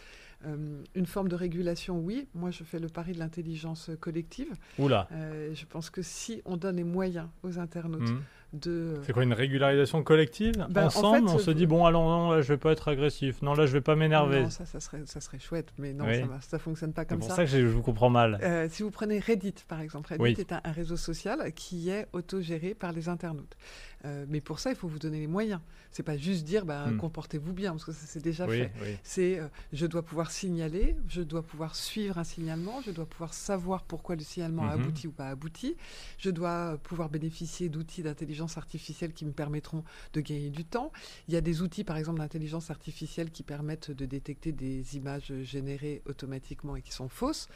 Euh, 0.46 0.84
une 0.93 1.05
forme 1.05 1.29
de 1.29 1.36
régulation, 1.36 2.00
oui. 2.01 2.27
Moi, 2.34 2.51
je 2.51 2.65
fais 2.65 2.79
le 2.79 2.89
pari 2.89 3.13
de 3.13 3.20
l'intelligence 3.20 3.89
collective. 4.01 4.51
Oula 4.77 5.08
Euh, 5.13 5.53
je 5.55 5.65
pense 5.65 5.89
que 5.89 6.01
si 6.01 6.41
on 6.43 6.58
donne 6.58 6.75
les 6.75 6.84
moyens 6.84 7.29
aux 7.43 7.60
internautes 7.60 8.10
Hmm. 8.10 8.20
De... 8.54 8.96
C'est 9.06 9.14
quoi 9.14 9.24
une 9.24 9.34
régularisation 9.34 10.04
collective 10.04 10.54
en 10.76 10.80
Ensemble, 10.86 11.28
fait, 11.28 11.36
on 11.36 11.40
se 11.40 11.52
euh, 11.52 11.54
dit 11.54 11.66
bon, 11.66 11.86
alors 11.86 12.04
non, 12.04 12.32
là, 12.32 12.42
je 12.42 12.54
vais 12.54 12.58
pas 12.58 12.72
être 12.72 12.88
agressif. 12.88 13.42
Non, 13.42 13.54
là, 13.54 13.66
je 13.66 13.74
vais 13.74 13.82
pas 13.82 13.96
m'énerver. 13.96 14.44
Non, 14.44 14.50
ça, 14.50 14.66
ça 14.66 14.80
serait, 14.80 15.02
ça 15.06 15.20
serait 15.22 15.40
chouette, 15.40 15.74
mais 15.78 15.94
non, 15.94 16.06
Oui. 16.06 16.20
ça, 16.20 16.28
ça 16.42 16.60
fonctionne 16.60 16.94
pas 16.94 17.02
C'est 17.02 17.08
comme 17.10 17.20
pour 17.20 17.30
ça. 17.30 17.36
ça, 17.36 17.46
que 17.46 17.50
je 17.52 17.66
vous 17.66 17.82
comprends 17.82 18.10
mal. 18.10 18.40
Euh, 18.44 18.68
si 18.70 18.84
vous 18.84 18.92
prenez 18.92 19.20
Reddit, 19.20 19.56
par 19.68 19.82
exemple, 19.82 20.10
Reddit 20.10 20.22
Oui. 20.24 20.36
est 20.38 20.52
un, 20.52 20.62
un 20.64 20.72
réseau 20.72 20.98
social 20.98 21.52
qui 21.54 21.90
est 21.90 22.08
autogéré 22.14 22.74
par 22.76 22.92
les 22.92 23.10
internautes. 23.10 23.58
Euh, 24.06 24.26
mais 24.28 24.42
pour 24.42 24.60
ça, 24.60 24.70
il 24.70 24.76
faut 24.76 24.88
vous 24.88 25.00
donner 25.00 25.20
les 25.20 25.28
moyens. 25.28 25.62
C'est 25.92 26.04
pas 26.04 26.18
juste 26.18 26.44
dire, 26.44 26.66
bah, 26.66 26.88
Hmm. 26.90 26.98
comportez-vous 26.98 27.54
bien, 27.54 27.72
parce 27.72 27.86
que 27.86 27.92
ça, 27.92 28.06
c'est 28.06 28.22
déjà 28.24 28.46
oui, 28.46 28.58
fait. 28.58 28.72
C'est, 29.04 29.40
euh, 29.40 29.48
je 29.72 29.86
dois 29.86 30.02
pouvoir 30.04 30.30
signaler, 30.32 30.96
je 31.08 31.22
dois 31.22 31.42
pouvoir 31.42 31.76
suivre 31.76 32.18
un 32.18 32.24
signalement, 32.24 32.82
je 32.86 32.92
dois 32.92 33.06
pouvoir 33.06 33.34
savoir 33.34 33.84
pourquoi 33.84 34.16
le 34.16 34.22
signalement 34.22 34.64
a 34.64 34.76
Mhm. 34.76 34.82
abouti 34.84 35.08
ou 35.08 35.12
pas 35.12 35.28
abouti, 35.30 35.76
je 36.18 36.30
dois 36.30 36.74
euh, 36.74 36.78
pouvoir 36.78 37.10
bénéficier 37.10 37.70
d'outils 37.70 38.04
d'intelligence 38.04 38.43
artificielle 38.58 39.14
qui 39.14 39.26
me 39.26 39.32
permettront 39.32 39.84
de 40.14 40.22
gagner 40.22 40.50
du 40.50 40.66
temps. 40.66 40.92
Il 41.28 41.34
y 41.34 41.38
a 41.38 41.42
des 41.42 41.62
outils, 41.62 41.84
par 41.84 41.98
exemple, 41.98 42.20
d'intelligence 42.20 42.70
artificielle 42.72 43.32
qui 43.32 43.44
permettent 43.44 43.92
de 43.92 44.06
détecter 44.06 44.52
des 44.52 44.98
images 44.98 45.34
générées 45.44 46.02
automatiquement 46.06 46.76
et 46.76 46.82
qui 46.82 46.92
sont 46.92 47.10
fausses. 47.10 47.48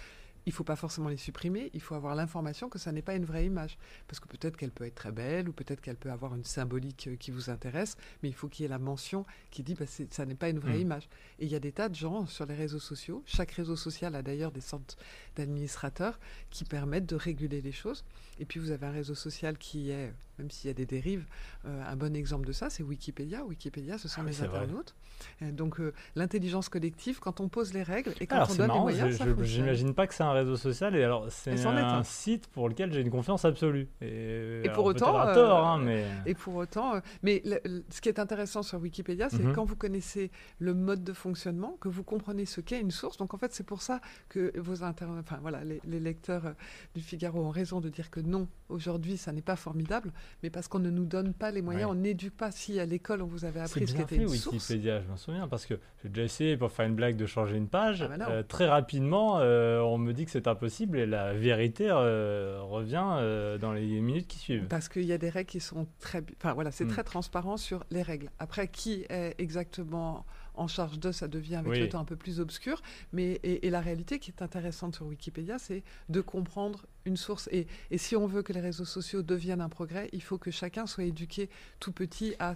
Il 0.46 0.52
ne 0.52 0.56
faut 0.56 0.64
pas 0.64 0.78
forcément 0.78 1.10
les 1.10 1.18
supprimer, 1.18 1.70
il 1.74 1.82
faut 1.82 1.94
avoir 1.94 2.16
l'information 2.16 2.70
que 2.70 2.80
ça 2.80 2.94
n'est 2.94 3.02
pas 3.02 3.16
une 3.16 3.26
vraie 3.26 3.46
image. 3.46 3.78
Parce 4.08 4.22
que 4.22 4.30
peut-être 4.30 4.56
qu'elle 4.56 4.72
peut 4.72 4.86
être 4.86 4.96
très 4.96 5.12
belle 5.12 5.50
ou 5.50 5.52
peut-être 5.52 5.82
qu'elle 5.82 5.98
peut 5.98 6.10
avoir 6.10 6.34
une 6.36 6.46
symbolique 6.46 7.10
euh, 7.10 7.18
qui 7.18 7.32
vous 7.32 7.50
intéresse, 7.50 7.98
mais 8.24 8.30
il 8.30 8.34
faut 8.34 8.48
qu'il 8.48 8.64
y 8.64 8.66
ait 8.66 8.70
la 8.70 8.80
mention 8.80 9.26
qui 9.52 9.62
dit 9.62 9.76
que 9.76 9.84
ça 9.86 10.26
n'est 10.26 10.36
pas 10.36 10.48
une 10.48 10.60
vraie 10.60 10.78
Mm. 10.78 10.82
image. 10.84 11.10
Et 11.40 11.46
il 11.48 11.52
y 11.52 11.56
a 11.56 11.60
des 11.60 11.74
tas 11.74 11.90
de 11.90 11.96
gens 11.96 12.26
sur 12.28 12.46
les 12.46 12.56
réseaux 12.56 12.80
sociaux. 12.80 13.24
Chaque 13.26 13.52
réseau 13.52 13.76
social 13.76 14.16
a 14.16 14.22
d'ailleurs 14.22 14.54
des 14.54 14.62
sortes 14.62 14.98
d'administrateurs 15.38 16.20
qui 16.50 16.64
permettent 16.66 17.06
de 17.08 17.16
réguler 17.16 17.62
les 17.62 17.72
choses. 17.72 18.04
Et 18.40 18.46
puis 18.46 18.60
vous 18.60 18.72
avez 18.72 18.86
un 18.86 18.92
réseau 18.92 19.16
social 19.16 19.58
qui 19.58 19.90
est 19.92 20.14
même 20.40 20.52
s'il 20.52 20.68
y 20.68 20.72
a 20.72 20.76
des 20.76 20.86
dérives. 20.86 21.26
Euh, 21.66 21.82
un 21.84 21.96
bon 21.96 22.16
exemple 22.16 22.46
de 22.46 22.52
ça, 22.52 22.70
c'est 22.70 22.84
Wikipédia. 22.84 23.44
Wikipédia, 23.44 23.98
ce 23.98 24.08
sont 24.08 24.22
Ah 24.22 24.26
oui, 24.28 24.36
les 24.40 24.46
vrai. 24.48 24.60
internautes. 24.60 24.94
Euh, 25.42 25.52
donc 25.52 25.80
euh, 25.80 25.94
l'intelligence 26.16 26.70
collective, 26.70 27.20
quand 27.20 27.40
on 27.40 27.50
pose 27.50 27.74
les 27.74 27.82
règles 27.82 28.14
et 28.22 28.28
quand 28.28 28.36
Alors 28.36 28.52
on 28.52 28.54
donne 28.56 28.68
marrant, 28.68 28.88
les 28.88 28.94
moyens, 29.00 29.18
je- 29.20 29.44
j'imagine 29.44 29.96
pas 29.96 30.06
que 30.06 30.14
c'est 30.14 30.22
un 30.22 30.34
réseau 30.34 30.56
social 30.56 30.96
et 30.96 31.04
alors 31.04 31.26
c'est 31.32 31.54
est 31.56 31.66
un 31.66 32.04
site 32.04 32.46
pour 32.50 32.70
lequel 32.70 32.94
j'ai 32.94 33.02
une 33.02 33.10
confiance 33.10 33.46
absolue. 33.46 33.88
Et, 34.00 34.70
pour 34.76 34.86
autant, 34.86 35.12
tort, 35.34 35.66
hein, 35.68 35.80
mais 35.80 36.06
Et 36.28 36.36
pour 36.36 36.54
autant, 36.54 37.02
mais 37.24 37.42
le- 37.44 37.60
le- 37.66 37.84
ce 37.90 38.00
qui 38.00 38.10
est 38.10 38.20
intéressant 38.20 38.62
sur 38.62 38.80
Wikipédia, 38.80 39.30
c'est 39.32 39.42
Mhm. 39.42 39.54
quand 39.54 39.66
vous 39.66 39.76
connaissez 39.76 40.30
le 40.60 40.76
mode 40.76 41.04
de 41.04 41.14
fonctionnement, 41.14 41.78
que 41.82 41.88
vous 41.90 42.04
comprenez 42.04 42.46
ce 42.46 42.62
qu'est 42.62 42.80
une 42.80 42.92
source. 42.92 43.18
Donc 43.18 43.34
en 43.34 43.40
fait, 43.40 43.54
c'est 43.56 43.66
pour 43.66 43.82
ça 43.82 44.02
que 44.30 44.54
vos 44.60 44.84
inter... 44.84 45.06
enfin 45.28 45.40
voilà, 45.42 45.64
les, 45.64 45.82
les 45.86 46.00
lecteurs 46.00 46.46
euh, 46.46 46.52
du 46.96 47.02
Figaro 47.02 47.40
ont 47.44 47.50
raison 47.50 47.82
de 47.82 47.90
dire 47.90 48.10
que 48.10 48.20
non, 48.20 48.48
aujourd'hui, 48.70 49.18
ça 49.18 49.32
n'est 49.32 49.42
pas 49.42 49.56
formidable, 49.56 50.12
mais 50.42 50.50
parce 50.50 50.68
qu'on 50.68 50.80
ne 50.80 50.90
nous 50.90 51.06
donne 51.06 51.34
pas 51.34 51.52
les 51.52 51.62
moyens, 51.62 51.86
Ouais. 51.90 51.92
on 51.92 51.96
n'éduque 52.02 52.36
pas. 52.36 52.50
Si 52.52 52.80
à 52.80 52.86
l'école 52.86 53.22
on 53.22 53.28
vous 53.28 53.46
avait 53.46 53.60
appris 53.60 53.88
ce 53.88 53.94
qu'était 53.94 54.16
une 54.16 54.30
source, 54.30 54.54
Wikipédia, 54.56 55.02
je 55.02 55.08
m'en 55.08 55.18
souviens 55.18 55.48
parce 55.48 55.66
que 55.66 55.76
j'ai 56.02 56.10
déjà 56.10 56.24
essayé 56.24 56.58
pour 56.58 56.72
faire 56.72 56.86
une 56.88 56.96
blague 56.96 57.18
de 57.18 57.26
changer 57.26 57.58
une 57.58 57.68
page. 57.68 58.02
Ah 58.10 58.18
bah. 58.18 58.26
Euh, 58.30 58.44
très 58.44 58.68
rapidement, 58.68 59.40
euh, 59.40 59.80
on 59.82 59.98
me 59.98 60.14
dit 60.14 60.26
que 60.26 60.32
c'est 60.32 60.48
impossible 60.48 60.98
et 60.98 61.06
la 61.06 61.34
vérité 61.34 61.88
euh, 61.92 62.60
revient 62.64 63.58
dans 63.60 63.74
les 63.74 63.86
minutes 64.02 64.28
qui 64.28 64.40
suivent. 64.40 64.66
Parce 64.68 64.90
qu'il 64.90 65.04
y 65.06 65.14
a 65.14 65.18
des 65.18 65.30
règles 65.30 65.50
qui 65.50 65.60
sont 65.60 65.88
très... 66.00 66.24
Enfin 66.38 66.54
voilà, 66.54 66.72
c'est 66.72 66.86
Mm. 66.86 66.90
très 66.90 67.04
transparent 67.04 67.58
sur 67.58 67.84
les 67.92 68.02
règles. 68.02 68.30
Après, 68.40 68.68
qui 68.70 69.06
est 69.10 69.36
exactement 69.40 70.26
en 70.58 70.68
charge 70.68 71.00
de, 71.00 71.12
ça 71.12 71.28
devient 71.28 71.56
avec 71.58 71.72
Oui. 71.72 71.80
le 71.80 71.90
temps 71.90 72.00
un 72.00 72.06
peu 72.06 72.16
plus 72.16 72.40
obscur. 72.40 72.82
Mais, 73.14 73.34
et, 73.44 73.68
et 73.68 73.70
la 73.70 73.80
réalité 73.82 74.20
qui 74.20 74.32
est 74.32 74.42
intéressante 74.42 74.96
sur 74.96 75.06
Wikipédia, 75.06 75.58
c'est 75.60 75.84
de 76.10 76.22
comprendre 76.22 76.86
une 77.06 77.18
source. 77.18 77.48
Et, 77.52 77.68
et 77.92 77.98
si 77.98 78.16
on 78.16 78.28
veut 78.28 78.42
que 78.44 78.54
les 78.54 78.60
réseaux 78.60 78.86
sociaux 78.86 79.22
deviennent 79.22 79.62
un 79.62 79.70
progrès, 79.70 80.10
il 80.14 80.22
faut 80.22 80.38
que 80.38 80.52
chacun 80.52 80.86
soit 80.88 81.06
éduqué 81.06 81.50
tout 81.80 81.92
petit 81.92 82.36
à... 82.40 82.54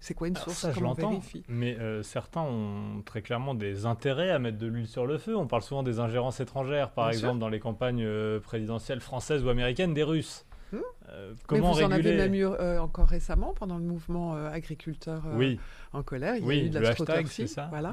C'est 0.00 0.14
quoi 0.14 0.28
une 0.28 0.36
Alors 0.36 0.44
source 0.44 0.58
ça, 0.58 0.70
je 0.70 0.78
l'entends, 0.78 1.20
mais 1.48 1.76
euh, 1.80 2.04
certains 2.04 2.42
ont 2.42 3.02
très 3.04 3.20
clairement 3.20 3.56
des 3.56 3.84
intérêts 3.84 4.30
à 4.30 4.38
mettre 4.38 4.56
de 4.56 4.68
l'huile 4.68 4.86
sur 4.86 5.06
le 5.06 5.18
feu. 5.18 5.36
On 5.36 5.48
parle 5.48 5.62
souvent 5.62 5.82
des 5.82 5.98
ingérences 5.98 6.38
étrangères, 6.38 6.92
par 6.92 7.06
Bien 7.06 7.14
exemple 7.14 7.32
sûr. 7.34 7.40
dans 7.40 7.48
les 7.48 7.58
campagnes 7.58 8.04
euh, 8.04 8.38
présidentielles 8.38 9.00
françaises 9.00 9.42
ou 9.42 9.48
américaines 9.48 9.94
des 9.94 10.04
Russes. 10.04 10.46
Hmm. 10.72 10.78
Euh, 11.10 11.32
Mais 11.32 11.36
comment 11.46 11.72
vous 11.72 11.82
en 11.82 11.90
avez 11.90 11.96
réguler 11.96 12.16
même 12.16 12.34
eu 12.34 12.44
euh, 12.44 12.80
encore 12.80 13.08
récemment 13.08 13.54
pendant 13.54 13.78
le 13.78 13.84
mouvement 13.84 14.34
euh, 14.36 14.50
agriculteur 14.50 15.26
euh, 15.26 15.36
Oui, 15.36 15.58
en 15.92 16.02
colère. 16.02 16.36
Il 16.36 16.46
y 16.46 16.50
a 16.50 16.54
eu 16.64 16.70
de 16.70 16.78
la 16.78 16.90
hashtag, 16.90 17.26
ça. 17.26 17.66
Voilà. 17.70 17.92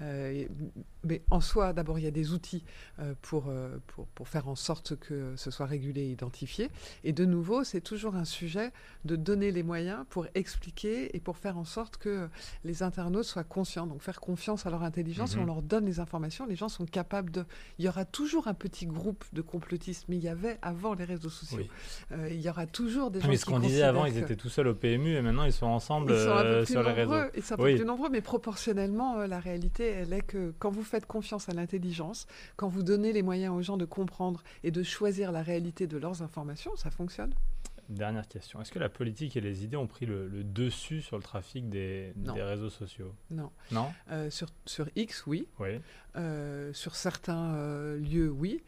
mais 0.00 1.22
en 1.30 1.40
soi, 1.40 1.72
d'abord, 1.72 1.98
il 1.98 2.04
y 2.04 2.08
a 2.08 2.12
des 2.12 2.32
outils 2.32 2.64
pour, 3.22 3.52
pour, 3.86 4.06
pour 4.08 4.28
faire 4.28 4.48
en 4.48 4.56
sorte 4.56 4.96
que 4.96 5.34
ce 5.36 5.50
soit 5.50 5.66
régulé 5.66 6.02
et 6.02 6.10
identifié. 6.10 6.70
Et 7.04 7.12
de 7.12 7.24
nouveau, 7.24 7.62
c'est 7.64 7.80
toujours 7.80 8.16
un 8.16 8.24
sujet 8.24 8.72
de 9.04 9.16
donner 9.16 9.52
les 9.52 9.62
moyens 9.62 10.04
pour 10.08 10.26
expliquer 10.34 11.14
et 11.16 11.20
pour 11.20 11.36
faire 11.36 11.58
en 11.58 11.64
sorte 11.64 11.96
que 11.96 12.28
les 12.64 12.82
internautes 12.82 13.24
soient 13.24 13.44
conscients. 13.44 13.86
Donc 13.86 14.02
faire 14.02 14.20
confiance 14.20 14.66
à 14.66 14.70
leur 14.70 14.82
intelligence, 14.82 15.34
Mhm. 15.34 15.40
et 15.40 15.42
on 15.44 15.46
leur 15.46 15.62
donne 15.62 15.86
les 15.86 16.00
informations, 16.00 16.46
les 16.46 16.56
gens 16.56 16.68
sont 16.68 16.86
capables 16.86 17.30
de... 17.30 17.44
Il 17.78 17.84
y 17.84 17.88
aura 17.88 18.04
toujours 18.04 18.48
un 18.48 18.54
petit 18.54 18.86
groupe 18.86 19.24
de 19.32 19.42
complotistes, 19.42 20.06
mais 20.08 20.16
il 20.16 20.22
y 20.24 20.28
avait 20.28 20.58
avant 20.62 20.94
les 20.94 21.04
réseaux 21.04 21.30
sociaux. 21.30 21.58
Oui. 22.10 22.26
Il 22.30 22.45
y 22.46 22.50
aura 22.50 22.66
toujours 22.66 23.10
des 23.10 23.20
gens 23.20 23.28
Mais 23.28 23.36
ce 23.36 23.44
qu'on 23.44 23.58
disait 23.58 23.82
avant, 23.82 24.06
ils 24.06 24.18
étaient 24.18 24.36
tout 24.36 24.48
seuls 24.48 24.68
au 24.68 24.74
PMU 24.74 25.14
et 25.16 25.22
maintenant 25.22 25.44
ils 25.44 25.52
sont 25.52 25.66
ensemble 25.66 26.12
ils 26.12 26.18
sont 26.18 26.30
un 26.30 26.44
euh, 26.44 26.58
peu 26.60 26.64
plus 26.64 26.72
sur 26.72 26.82
les 26.82 26.88
nombreux, 26.94 27.16
réseaux. 27.18 27.30
Ils 27.36 27.42
sont 27.42 27.54
un 27.54 27.56
peu 27.56 27.62
Oui. 27.64 27.76
plus 27.76 27.84
nombreux, 27.84 28.08
mais 28.10 28.20
proportionnellement, 28.20 29.18
euh, 29.18 29.26
la 29.26 29.38
réalité, 29.40 29.84
elle 29.88 30.12
est 30.12 30.20
que 30.22 30.52
quand 30.58 30.70
vous 30.70 30.82
faites 30.82 31.06
confiance 31.06 31.48
à 31.48 31.52
l'intelligence, 31.52 32.26
quand 32.56 32.68
vous 32.68 32.82
donnez 32.82 33.12
les 33.12 33.22
moyens 33.22 33.54
aux 33.54 33.62
gens 33.62 33.76
de 33.76 33.84
comprendre 33.84 34.42
et 34.64 34.70
de 34.70 34.82
choisir 34.82 35.32
la 35.32 35.42
réalité 35.42 35.86
de 35.86 35.98
leurs 35.98 36.22
informations, 36.22 36.74
ça 36.76 36.90
fonctionne. 36.90 37.32
Dernière 37.88 38.26
question. 38.28 38.60
Est-ce 38.60 38.72
que 38.72 38.78
la 38.78 38.88
politique 38.88 39.36
et 39.36 39.40
les 39.40 39.64
idées 39.64 39.76
ont 39.76 39.86
pris 39.86 40.06
le, 40.06 40.26
le 40.28 40.42
dessus 40.44 41.00
sur 41.02 41.16
le 41.16 41.22
trafic 41.22 41.68
des, 41.68 42.12
réseaux 42.36 42.70
sociaux? 42.70 43.14
Non. 43.30 43.50
Non? 43.72 43.92
Euh, 44.10 44.28
sur, 44.30 44.48
sur 44.64 44.88
X, 44.96 45.24
oui. 45.26 45.46
Oui. 45.60 45.80
Euh, 46.16 46.72
sur 46.72 46.96
certains 46.96 47.54
euh, 47.56 47.98
lieux, 47.98 48.30
oui. 48.30 48.62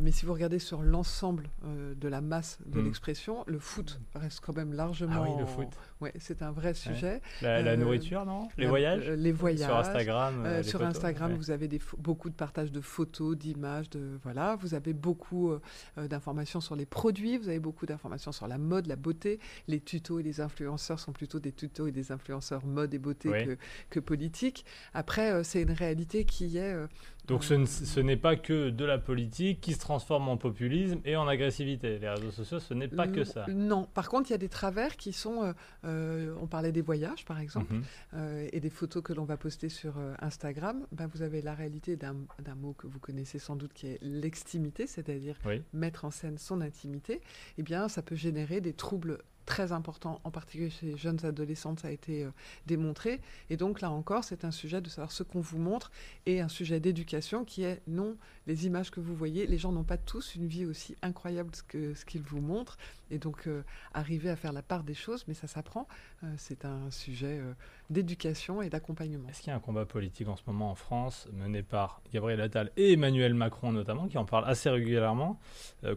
Mais 0.00 0.10
si 0.12 0.24
vous 0.24 0.32
regardez 0.32 0.58
sur 0.58 0.82
l'ensemble 0.82 1.50
de 1.64 2.08
la 2.08 2.20
masse 2.22 2.58
de 2.64 2.80
Mm. 2.80 2.84
l'expression, 2.86 3.44
le 3.46 3.58
foot 3.58 4.00
reste 4.14 4.40
quand 4.40 4.56
même 4.56 4.72
largement. 4.72 5.12
Ah 5.16 5.22
oui, 5.22 5.38
le 5.38 5.44
foot. 5.46 5.68
Ouais, 6.00 6.12
c'est 6.18 6.40
un 6.42 6.50
vrai 6.52 6.72
sujet. 6.74 7.20
La, 7.42 7.60
la 7.62 7.76
nourriture, 7.76 8.24
non? 8.24 8.48
Les 8.56 8.64
La- 8.64 8.70
voyages 8.70 9.08
Les 9.10 9.32
voyages. 9.32 9.68
Sur 9.68 9.76
Instagram 9.76 10.62
sur 10.62 10.78
photos 10.80 10.96
Instagram, 10.96 11.32
Ouais. 11.32 11.36
vous 11.38 11.50
avez 11.50 11.68
des 11.68 11.80
beaucoup 11.98 12.30
de 12.30 12.34
partage 12.34 12.72
de 12.72 12.80
photos, 12.80 13.36
d'images, 13.36 13.90
de 13.90 14.18
voilà. 14.22 14.56
Vous 14.56 14.72
avez 14.74 14.94
beaucoup 14.94 15.52
d'informations 15.96 16.60
sur 16.62 16.74
les 16.76 16.86
produits, 16.86 17.36
vous 17.36 17.48
avez 17.48 17.60
beaucoup 17.60 17.84
d'informations 17.86 18.32
sur 18.32 18.48
la 18.48 18.56
mode, 18.64 18.86
la 18.86 18.96
beauté. 18.96 19.38
Les 19.68 19.80
tutos 19.80 20.18
et 20.18 20.22
les 20.22 20.40
influenceurs 20.40 20.98
sont 20.98 21.12
plutôt 21.12 21.38
des 21.38 21.52
tutos 21.52 21.86
et 21.86 21.92
des 21.92 22.10
influenceurs 22.12 22.64
mode 22.66 22.92
et 22.94 22.98
beauté 22.98 23.28
Oui. 23.28 23.44
que, 23.44 23.56
que 23.90 24.00
politique. 24.00 24.64
Après, 24.92 25.30
euh, 25.32 25.42
c'est 25.44 25.62
une 25.62 25.70
réalité 25.72 26.24
qui 26.24 26.56
est 26.58 26.72
euh, 26.72 26.86
Donc 27.26 27.42
ce, 27.44 28.00
n'est 28.00 28.16
pas 28.16 28.36
que 28.36 28.70
de 28.70 28.84
la 28.84 28.98
politique 28.98 29.60
qui 29.60 29.72
se 29.72 29.78
transforme 29.80 30.28
en 30.28 30.36
populisme 30.36 31.00
et 31.04 31.16
en 31.16 31.26
agressivité. 31.26 31.98
Les 31.98 32.08
réseaux 32.08 32.30
sociaux, 32.30 32.60
ce 32.60 32.74
n'est 32.74 32.88
pas 32.88 33.08
que 33.08 33.20
l- 33.20 33.26
ça. 33.26 33.46
Non, 33.48 33.88
par 33.94 34.08
contre, 34.10 34.28
il 34.30 34.32
y 34.32 34.34
a 34.34 34.38
des 34.38 34.48
travers 34.48 34.96
qui 34.96 35.12
sont. 35.12 35.42
euh, 35.42 35.52
euh, 35.84 36.34
on 36.40 36.46
parlait 36.46 36.72
des 36.72 36.82
voyages, 36.82 37.24
par 37.24 37.40
exemple. 37.40 37.72
Mhm. 37.72 37.82
euh, 38.14 38.48
et 38.52 38.60
des 38.60 38.70
photos 38.70 39.02
que 39.02 39.12
l'on 39.12 39.24
va 39.24 39.36
poster 39.36 39.68
sur 39.68 39.96
euh, 39.98 40.14
Instagram, 40.20 40.86
ben, 40.92 41.06
vous 41.06 41.22
avez 41.22 41.40
la 41.42 41.54
réalité 41.54 41.96
d'un 41.96 42.16
d'un 42.42 42.54
mot 42.54 42.74
que 42.74 42.86
vous 42.86 42.98
connaissez 42.98 43.38
sans 43.38 43.56
doute 43.56 43.72
qui 43.72 43.86
est 43.86 43.98
l'extimité, 44.02 44.86
c'est-à-dire 44.86 45.36
Oui. 45.46 45.62
mettre 45.72 46.04
en 46.04 46.10
scène 46.10 46.38
son 46.38 46.60
intimité. 46.60 47.20
Eh 47.58 47.62
bien, 47.62 47.88
ça 47.88 48.02
peut 48.02 48.16
générer 48.16 48.60
des 48.60 48.72
troubles 48.74 49.18
très 49.46 49.72
importants, 49.72 50.20
en 50.24 50.30
particulier 50.30 50.70
chez 50.70 50.86
les 50.86 50.96
jeunes 50.96 51.24
adolescentes, 51.24 51.80
ça 51.80 51.88
a 51.88 51.90
été 51.90 52.24
euh, 52.24 52.30
démontré. 52.66 53.20
Et 53.50 53.56
donc 53.56 53.80
là 53.80 53.90
encore, 53.90 54.24
c'est 54.24 54.44
un 54.44 54.50
sujet 54.50 54.80
de 54.80 54.88
savoir 54.88 55.12
ce 55.12 55.22
qu'on 55.22 55.40
vous 55.40 55.58
montre 55.58 55.90
et 56.26 56.40
un 56.40 56.48
sujet 56.48 56.80
d'éducation 56.80 57.44
qui 57.44 57.62
est 57.62 57.82
non, 57.86 58.16
les 58.46 58.66
images 58.66 58.90
que 58.90 59.00
vous 59.00 59.14
voyez, 59.14 59.46
les 59.46 59.58
gens 59.58 59.72
n'ont 59.72 59.84
pas 59.84 59.98
tous 59.98 60.34
une 60.34 60.46
vie 60.46 60.66
aussi 60.66 60.96
incroyable 61.02 61.50
que 61.68 61.94
ce 61.94 62.04
qu'ils 62.04 62.22
vous 62.22 62.40
montrent. 62.40 62.78
Et 63.10 63.18
donc, 63.18 63.46
euh, 63.46 63.62
arriver 63.92 64.30
à 64.30 64.36
faire 64.36 64.52
la 64.52 64.62
part 64.62 64.82
des 64.82 64.94
choses, 64.94 65.24
mais 65.28 65.34
ça 65.34 65.46
s'apprend. 65.46 65.86
Euh, 66.22 66.26
c'est 66.36 66.64
un 66.64 66.90
sujet 66.90 67.38
euh, 67.38 67.52
d'éducation 67.90 68.62
et 68.62 68.70
d'accompagnement. 68.70 69.28
Est-ce 69.28 69.40
qu'il 69.42 69.50
y 69.50 69.52
a 69.52 69.56
un 69.56 69.60
combat 69.60 69.84
politique 69.84 70.28
en 70.28 70.36
ce 70.36 70.42
moment 70.46 70.70
en 70.70 70.74
France 70.74 71.28
mené 71.32 71.62
par 71.62 72.00
Gabriel 72.12 72.40
Attal 72.40 72.70
et 72.76 72.92
Emmanuel 72.92 73.34
Macron 73.34 73.72
notamment, 73.72 74.08
qui 74.08 74.18
en 74.18 74.24
parlent 74.24 74.48
assez 74.48 74.70
régulièrement, 74.70 75.38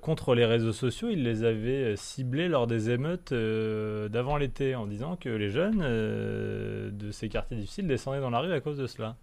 contre 0.02 0.36
les 0.36 0.46
réseaux 0.46 0.74
sociaux? 0.74 1.10
Ils 1.10 1.24
les 1.24 1.44
avaient 1.44 1.94
euh, 1.94 1.96
ciblés 1.96 2.48
lors 2.48 2.68
des 2.68 2.90
émeutes 2.90 3.34
d'avant 3.34 4.38
l'été 4.38 4.76
en 4.76 4.86
disant 4.86 5.16
que 5.16 5.30
les 5.30 5.50
jeunes 5.50 5.80
de 5.80 7.12
ces 7.12 7.30
quartiers 7.30 7.58
difficiles 7.58 7.88
descendaient 7.88 8.20
dans 8.20 8.30
la 8.30 8.40
rue 8.40 8.52
à 8.52 8.60
cause 8.60 8.78
de 8.78 8.88
cela. 8.88 9.16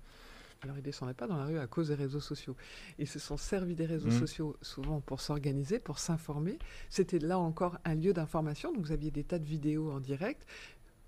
Alors, 0.64 0.76
ils 0.76 0.80
ne 0.80 0.84
descendaient 0.84 1.12
pas 1.14 1.26
dans 1.26 1.36
la 1.36 1.44
rue 1.44 1.58
à 1.58 1.66
cause 1.66 1.88
des 1.88 1.94
réseaux 1.94 2.20
sociaux. 2.20 2.56
Ils 2.98 3.06
se 3.06 3.18
sont 3.18 3.36
servis 3.36 3.74
des 3.74 3.84
réseaux 3.84 4.08
Mhm. 4.08 4.18
sociaux 4.18 4.56
souvent 4.62 5.00
pour 5.02 5.20
s'organiser, 5.20 5.78
pour 5.78 5.98
s'informer. 5.98 6.58
C'était 6.88 7.18
là 7.18 7.38
encore 7.38 7.76
un 7.84 7.94
lieu 7.94 8.14
d'information. 8.14 8.72
Donc, 8.72 8.82
vous 8.86 8.92
aviez 8.92 9.10
des 9.10 9.24
tas 9.24 9.38
de 9.38 9.44
vidéos 9.44 9.92
en 9.92 10.00
direct. 10.00 10.46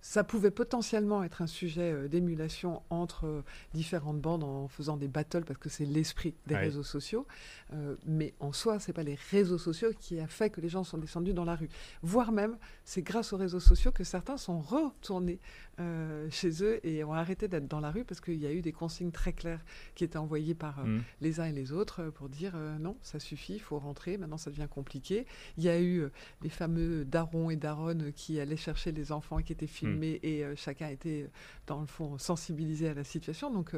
Ça 0.02 0.22
pouvait 0.22 0.52
potentiellement 0.52 1.24
être 1.24 1.42
un 1.42 1.48
sujet 1.48 1.90
euh, 1.90 2.06
d'émulation 2.06 2.82
entre 2.90 3.26
euh, 3.26 3.42
différentes 3.74 4.20
bandes 4.20 4.44
en 4.44 4.68
faisant 4.68 4.96
des 4.96 5.08
battles 5.08 5.44
parce 5.44 5.58
que 5.58 5.68
c'est 5.68 5.86
l'esprit 5.86 6.34
des 6.46 6.54
Ouais. 6.54 6.60
réseaux 6.60 6.84
sociaux. 6.84 7.26
Euh, 7.72 7.96
mais 8.06 8.32
en 8.38 8.52
soi, 8.52 8.78
c'est 8.78 8.92
pas 8.92 9.02
les 9.02 9.16
réseaux 9.32 9.58
sociaux 9.58 9.88
qui 9.98 10.20
a 10.20 10.28
fait 10.28 10.50
que 10.50 10.60
les 10.60 10.68
gens 10.68 10.84
sont 10.84 10.98
descendus 10.98 11.32
dans 11.32 11.46
la 11.46 11.56
rue. 11.56 11.70
Voire 12.02 12.30
même, 12.30 12.56
c'est 12.84 13.02
grâce 13.02 13.32
aux 13.32 13.36
réseaux 13.36 13.58
sociaux 13.58 13.90
que 13.90 14.04
certains 14.04 14.36
sont 14.36 14.60
retournés 14.60 15.40
euh, 15.78 16.28
chez 16.30 16.62
eux 16.62 16.84
et 16.86 17.04
ont 17.04 17.12
arrêté 17.12 17.48
d'être 17.48 17.68
dans 17.68 17.80
la 17.80 17.90
rue 17.90 18.04
parce 18.04 18.20
qu'il 18.20 18.40
y 18.40 18.46
a 18.46 18.52
eu 18.52 18.62
des 18.62 18.72
consignes 18.72 19.10
très 19.10 19.32
claires 19.32 19.64
qui 19.94 20.04
étaient 20.04 20.16
envoyées 20.16 20.54
par 20.54 20.80
euh, 20.80 20.84
Mm. 20.86 21.02
les 21.20 21.40
uns 21.40 21.44
et 21.46 21.52
les 21.52 21.72
autres 21.72 22.02
euh, 22.02 22.10
pour 22.10 22.28
dire 22.28 22.52
euh, 22.54 22.78
non, 22.78 22.96
ça 23.02 23.18
suffit, 23.18 23.54
il 23.54 23.60
faut 23.60 23.78
rentrer, 23.78 24.16
maintenant 24.16 24.38
ça 24.38 24.50
devient 24.50 24.68
compliqué. 24.70 25.26
Il 25.58 25.64
y 25.64 25.68
a 25.68 25.80
eu 25.80 26.04
les 26.42 26.48
fameux 26.48 27.04
darons 27.04 27.50
et 27.50 27.56
daronnes 27.56 28.12
qui 28.12 28.40
allaient 28.40 28.56
chercher 28.56 28.92
les 28.92 29.12
enfants 29.12 29.38
qui 29.38 29.52
étaient 29.52 29.66
filmés 29.66 30.20
et 30.22 30.44
chacun 30.56 30.88
était, 30.88 31.28
dans 31.66 31.80
le 31.80 31.86
fond, 31.86 32.18
sensibilisé 32.18 32.88
à 32.88 32.94
la 32.94 33.04
situation. 33.04 33.52
Donc, 33.52 33.74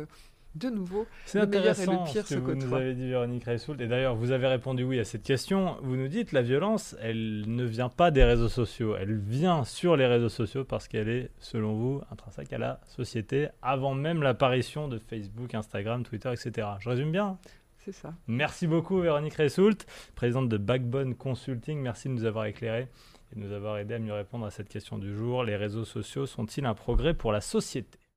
de 0.54 0.70
nouveau, 0.70 1.06
C'est 1.24 1.40
Le 1.40 1.46
meilleur 1.46 1.78
et 1.78 1.86
le 1.86 2.10
pire 2.10 2.26
ce 2.26 2.34
se 2.34 2.40
que 2.40 2.40
vous 2.40 2.54
nous 2.54 2.74
avez 2.74 2.94
dit, 2.94 3.08
Véronique 3.08 3.44
Reissoult. 3.44 3.80
Et 3.80 3.86
d'ailleurs, 3.86 4.16
vous 4.16 4.32
avez 4.32 4.46
répondu 4.46 4.82
oui 4.82 4.98
à 4.98 5.04
cette 5.04 5.22
question. 5.22 5.76
Vous 5.82 5.96
nous 5.96 6.08
dites 6.08 6.32
la 6.32 6.42
violence, 6.42 6.96
elle 7.00 7.44
ne 7.46 7.64
vient 7.64 7.88
pas 7.88 8.10
des 8.10 8.24
réseaux 8.24 8.48
sociaux. 8.48 8.96
Elle 8.96 9.18
vient 9.18 9.64
sur 9.64 9.96
les 9.96 10.06
réseaux 10.06 10.28
sociaux 10.28 10.64
parce 10.64 10.88
qu'elle 10.88 11.08
est, 11.08 11.30
selon 11.38 11.74
vous, 11.74 12.02
intrinsèque 12.10 12.52
à 12.52 12.58
la 12.58 12.80
société 12.86 13.48
avant 13.62 13.94
même 13.94 14.22
l'apparition 14.22 14.88
de 14.88 14.98
Facebook, 14.98 15.54
Instagram, 15.54 16.02
Twitter, 16.02 16.32
etc. 16.32 16.66
Je 16.80 16.88
résume 16.88 17.12
bien? 17.12 17.38
C'est 17.84 17.92
ça. 17.92 18.14
Merci 18.26 18.66
beaucoup, 18.66 19.00
Véronique 19.00 19.34
Reissoult, 19.34 19.86
présidente 20.14 20.48
de 20.48 20.56
Backbone 20.56 21.14
Consulting. 21.14 21.78
Merci 21.78 22.08
de 22.08 22.14
nous 22.14 22.24
avoir 22.24 22.46
éclairés 22.46 22.88
et 23.32 23.38
de 23.38 23.44
nous 23.44 23.52
avoir 23.52 23.78
aidé 23.78 23.94
à 23.94 23.98
mieux 23.98 24.12
répondre 24.12 24.46
à 24.46 24.50
cette 24.50 24.68
question 24.68 24.98
du 24.98 25.14
jour. 25.14 25.44
Les 25.44 25.56
réseaux 25.56 25.84
sociaux 25.84 26.26
sont-ils 26.26 26.64
un 26.66 26.74
progrès 26.74 27.14
pour 27.14 27.32
la 27.32 27.40
société? 27.40 27.98